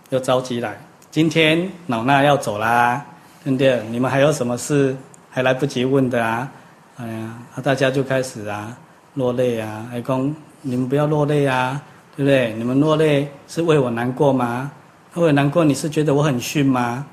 [0.09, 0.77] 又着急来。
[1.13, 2.99] 今天老衲要走啦，
[3.43, 3.71] 兄弟？
[3.91, 4.97] 你们还有什么事
[5.29, 6.49] 还来不及问的啊？
[6.97, 8.75] 哎呀，大家就开始啊
[9.13, 9.85] 落泪啊！
[9.91, 11.79] 还讲你们不要落泪啊，
[12.17, 12.55] 对不对？
[12.57, 14.71] 你们落泪是为我难过吗？
[15.13, 17.05] 为我难过，你是觉得我很逊吗？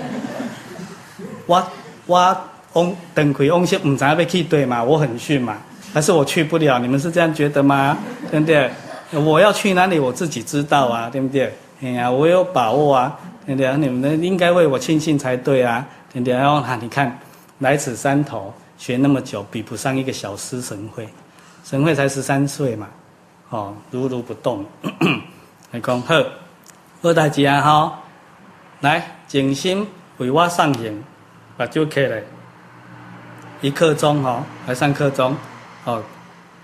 [1.48, 1.66] 我
[2.04, 2.36] 我
[2.74, 4.84] 往等亏往些唔知要去对嘛？
[4.84, 5.56] 我很逊嘛？
[5.94, 6.78] 还是我去不了？
[6.78, 7.96] 你们是这样觉得吗？
[8.30, 8.70] 对不对？
[9.12, 11.50] 我要去哪里，我自己知道啊，对不对？
[11.82, 13.76] 哎呀，我有把握啊，对不对？
[13.76, 16.34] 你们应该为我庆幸才对啊，对不对？
[16.34, 17.18] 然后哈，你看
[17.58, 21.06] 来此山头学那么久，比不上一个小师神会，
[21.64, 22.88] 神会才十三岁嘛，
[23.50, 24.64] 哦，如如不动。
[25.70, 26.14] 来讲好，
[27.02, 27.98] 二大姐啊哈，
[28.80, 29.86] 来静心
[30.16, 31.04] 为我上行，
[31.58, 32.22] 把酒开来，
[33.60, 35.36] 一刻钟哈，来上课钟，
[35.84, 36.02] 哦。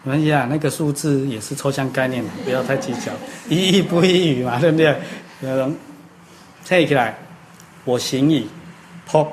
[0.05, 3.13] 没关系啊，那个数字也是抽象概念，不要太计较，
[3.49, 4.97] 一 意不一语嘛，对不对？
[5.43, 5.77] 有人
[6.65, 7.17] 站起来，
[7.85, 8.49] 我行矣，
[9.09, 9.25] 噗，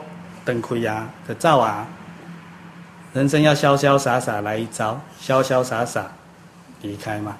[0.45, 1.87] 等亏啊，可造啊，
[3.13, 6.05] 人生要潇潇洒洒来一遭，潇潇洒洒
[6.83, 7.35] 离开嘛。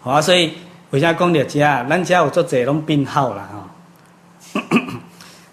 [0.00, 0.54] 好啊，所以
[0.88, 3.68] 为啥讲到这，咱家有做这种病号了哈。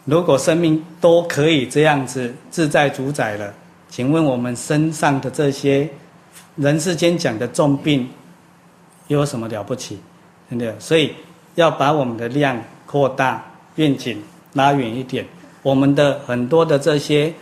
[0.05, 3.53] 如果生命都可以这样子自在主宰了，
[3.89, 5.89] 请问我们身上的这些？
[6.57, 8.09] 人世间讲的重病，
[9.07, 9.97] 又有什么了不起？
[10.49, 10.75] 对不对？
[10.79, 11.13] 所以
[11.55, 13.43] 要把我们的量扩大，
[13.75, 14.21] 愿景
[14.53, 15.25] 拉远一点。
[15.61, 17.33] 我们的很多的这些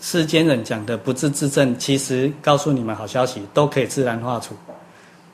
[0.00, 4.54] 世间人讲的不治之症，其实告诉你们好消息，都可以自然化除。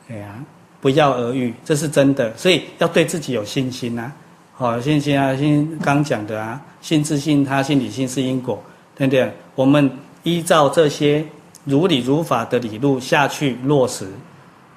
[0.09, 0.35] 哎呀，
[0.81, 2.37] 不药而愈，这是真的。
[2.37, 4.13] 所以要对自己有信心呐、啊。
[4.59, 8.63] 好，信心啊，信刚讲的啊，信自信他，信理性是因果，
[8.95, 9.31] 对不对？
[9.55, 9.91] 我们
[10.23, 11.25] 依照这些
[11.67, 14.09] 如理如法的理路下去落实，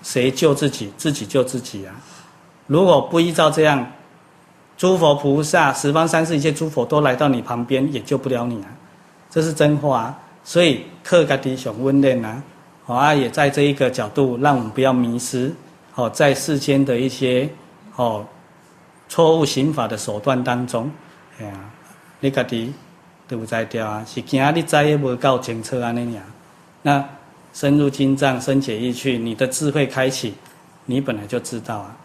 [0.03, 0.91] 谁救自己？
[0.97, 1.95] 自己救自己啊！
[2.67, 3.89] 如果不依照这样，
[4.75, 8.67] 诸佛菩萨、十方三世一切诸佛都来到你旁边，也救不了你啊！
[9.29, 10.19] 这是真话啊。
[10.43, 12.43] 所以克嘎迪熊温练啊，
[12.83, 15.53] 好啊，也在这一个角度，让我们不要迷失。
[15.93, 17.49] 好，在世间的一些
[17.91, 18.25] 好。
[19.11, 20.91] 错误刑法的手段当中，
[21.39, 21.53] 哎呀，
[22.19, 22.71] 你家己
[23.27, 26.21] 都不知道啊，是惊你知也无够清楚安尼呀。
[26.81, 27.03] 那
[27.53, 30.33] 深入经藏，深解意趣，你的智慧开启，
[30.85, 31.95] 你本来就知道啊。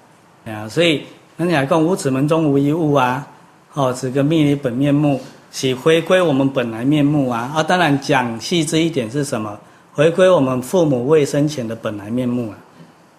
[0.46, 1.02] 啊，所以
[1.36, 3.26] 那你还讲无始门中无一物啊，
[3.74, 5.20] 哦，这个密理本面目，
[5.52, 7.52] 是回归我们本来面目啊。
[7.54, 9.58] 啊，当然讲细致一点是什么？
[9.92, 12.58] 回归我们父母未生前的本来面目啊。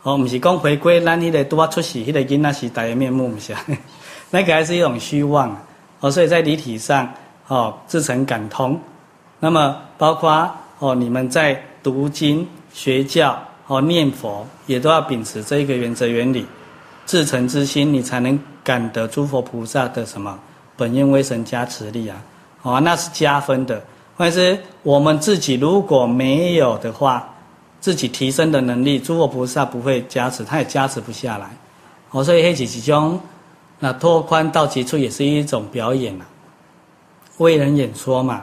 [0.04, 3.56] 哦，不是讲回归咱迄个多出世迄个囡仔时代的面目，不是，
[4.30, 5.58] 那个还是一种虚妄。
[6.02, 7.10] 哦，所以在离体上，
[7.48, 8.80] 哦，自成感通。
[9.40, 16.46] 那么包括哦，你们在读经、学教、哦念佛，也都要秉持这一个原则原理，
[17.06, 20.38] 至诚之心，你才能感得诸佛菩萨的什么
[20.76, 22.22] 本愿威神加持力啊！
[22.62, 23.82] 哦，那是加分的。
[24.18, 27.34] 但是我们自己如果没有的话，
[27.80, 31.50] 自己提升的能力，诸佛菩萨不会加持，他也加持不下来。
[32.12, 33.20] 哦，所以黑起其中，
[33.80, 36.26] 那拓宽到极处也是一种表演啊，
[37.38, 38.42] 为人演说嘛。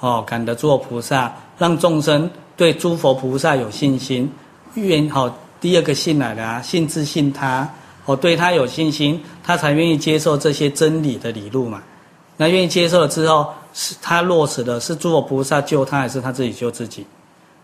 [0.00, 1.30] 哦，感得诸佛菩萨，
[1.60, 4.28] 让众生对诸佛菩萨有信心，
[4.74, 7.68] 愿好第二个信来的啊，信自信他，
[8.06, 11.80] 哦，对他有信心，他才愿意接受这些真理的理路嘛。
[12.36, 17.06] 那愿意接受了之后，是他落实的是诸佛菩萨救他，还是他自己救自己？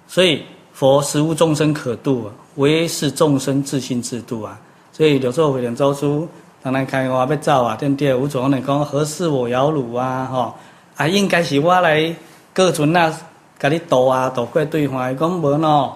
[0.06, 0.43] 所以。
[0.77, 4.60] 佛实无众生可度，唯是众生自信自度啊！
[4.93, 6.28] 所以有时候会念咒书，
[6.62, 8.09] 当然开话要走啊，对不对？
[8.09, 10.55] 有种人讲何事我摇櫓啊，吼
[10.97, 12.14] 啊，应该是我来
[12.52, 13.10] 各尊啊，
[13.59, 15.16] 甲你渡啊，渡过对方。
[15.16, 15.93] 讲无喏，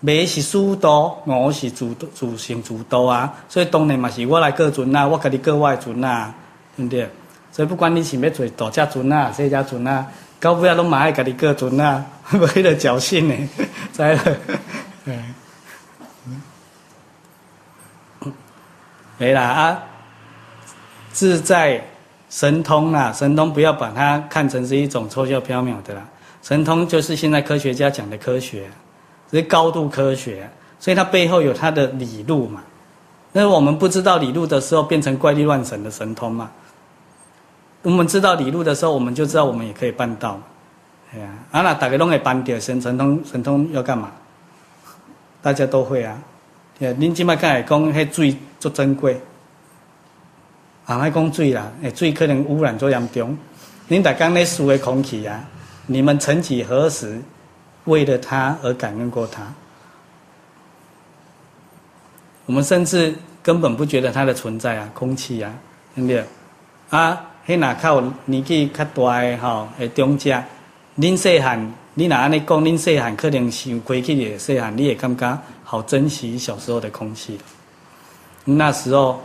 [0.00, 3.34] 马是师度，我是自自行自度啊。
[3.48, 6.34] 所以当然嘛是我来过船啊，我甲你各外船啊，
[6.76, 7.08] 对不对？
[7.50, 10.06] 所以不管你是要做大只船啊，小只船啊。
[10.40, 13.48] 到尾啊拢嘛爱甲你过船啊， 无迄个侥幸呢，
[13.94, 14.18] 知了。
[15.06, 15.34] 嗯，
[19.16, 19.82] 没啦啊，
[21.12, 21.82] 自在
[22.28, 26.02] 神通啊，神通不要把它看成是一种抽象缥缈的啦，
[26.44, 28.68] 神通就是现在科学家讲的科学，
[29.30, 30.46] 是高度科学，
[30.78, 32.62] 所以它背后有它的理路嘛。
[33.32, 36.50] 那我们不知道理路的时候，变成怪力乱神的神通嘛。
[37.80, 40.38] 我们知道理路的时候，我们就知道我们也可以办到。
[41.14, 44.12] 哎呀，啊那大家拢会办掉神神通，神通要干嘛？
[45.40, 46.20] 大家都会啊。
[46.78, 49.18] 对，恁今麦刚才讲，迄水足珍贵。
[50.84, 53.34] 啊，爱讲水啦，诶，水可能污染足严重。
[53.88, 55.42] 您大刚咧输的空气啊，
[55.86, 57.20] 你们曾几何时
[57.84, 59.42] 为了它而感恩过它？
[62.46, 65.54] 我们甚至根本不觉得它的存在啊，空气啊，
[65.94, 66.24] 对不对？
[66.90, 67.26] 啊。
[67.46, 70.42] 迄若较有年纪较大诶吼，诶长者，
[70.96, 77.38] 恁细汉，你若安尼讲，恁细汉可能想回去的细汉，你也感觉好珍惜小时候的空气。
[78.46, 79.22] 那时候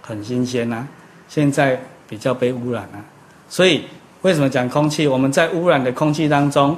[0.00, 0.88] 很新鲜呐、啊，
[1.28, 1.78] 现在
[2.08, 3.04] 比较被污染了、啊。
[3.50, 3.84] 所以
[4.22, 5.06] 为什么讲空气？
[5.06, 6.76] 我们在污染的空气当中，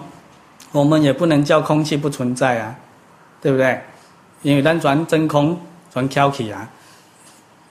[0.73, 2.74] 我们也不能叫空气不存在啊，
[3.40, 3.81] 对不对？
[4.43, 5.59] 因为咱转真空
[5.93, 6.69] 转挑起啊，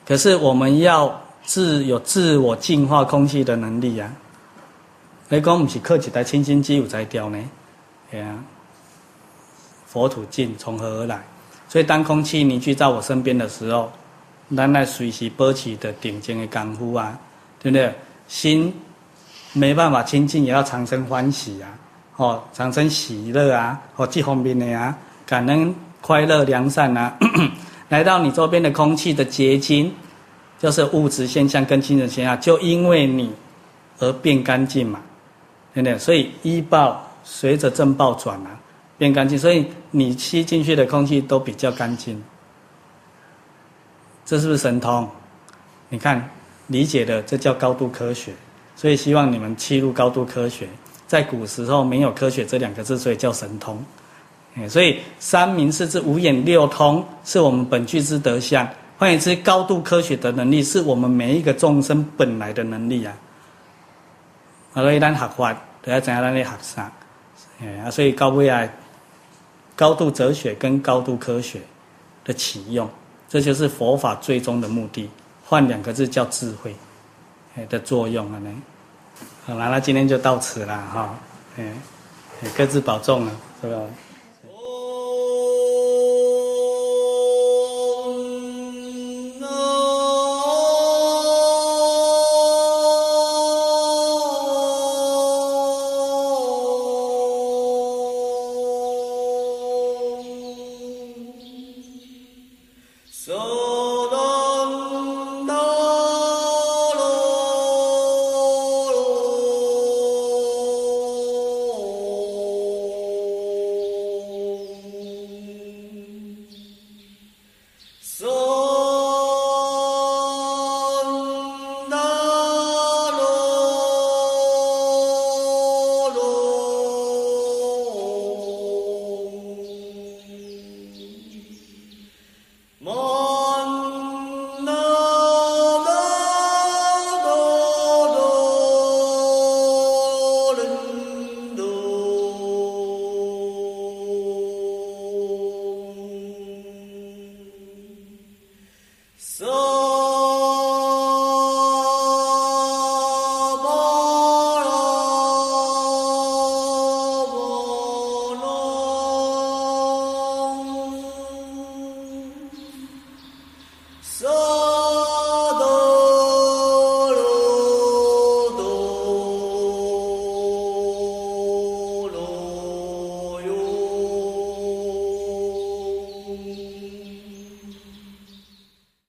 [0.06, 1.22] 可是我们要。
[1.44, 4.08] 自有自我净化空气的能力啊！
[5.28, 7.50] 你讲不是靠一台清新机有才调呢？
[8.12, 8.44] 对呀，
[9.88, 11.20] 佛土净从何而来？
[11.68, 13.92] 所以当空气凝聚在我身边的时候，
[14.56, 17.20] 咱来随时保持的顶尖的功夫啊，
[17.60, 17.92] 对不对？
[18.28, 18.72] 心
[19.54, 21.70] 没办法清净，也要产生欢喜啊！
[22.18, 23.80] 哦，产生喜乐啊！
[23.96, 27.18] 哦，这方面的啊，感恩快乐良善啊，
[27.90, 29.94] 来到你周边的空气的结晶。
[30.60, 33.34] 就是物质现象跟精神现象，就因为你
[33.98, 35.00] 而变干净嘛，
[35.74, 35.98] 对不对？
[35.98, 38.54] 所以依报随着正报转啊，
[38.96, 39.36] 变干净。
[39.36, 42.24] 所以你吸进去的空气都比较干净，
[44.24, 45.10] 这是不是神通？
[45.90, 46.30] 你看
[46.68, 48.32] 理解的这叫高度科学。
[48.76, 50.68] 所以希望你们切入高度科学。
[51.08, 53.84] 在古时候没有科学这两个字，所以叫神通。
[54.70, 58.68] 所以三明四智五眼六通是我们本具之德相。
[58.98, 63.14] 换言之，高度科学的能力是我们每一个众生本来的能力啊。
[64.74, 66.92] 所以咱学法都要知影咱咧学啥，
[67.62, 68.74] 哎，所以高未来
[69.76, 71.60] 高度哲学跟高度科学
[72.24, 72.90] 的启用，
[73.28, 75.10] 这就是佛法最终的目的，
[75.44, 76.74] 换两个字叫智慧，
[77.70, 78.50] 的作用了呢。
[79.46, 81.16] 好了，那今天就到此了哈，
[81.58, 81.74] 哎，
[82.56, 83.82] 各自保重了，是吧？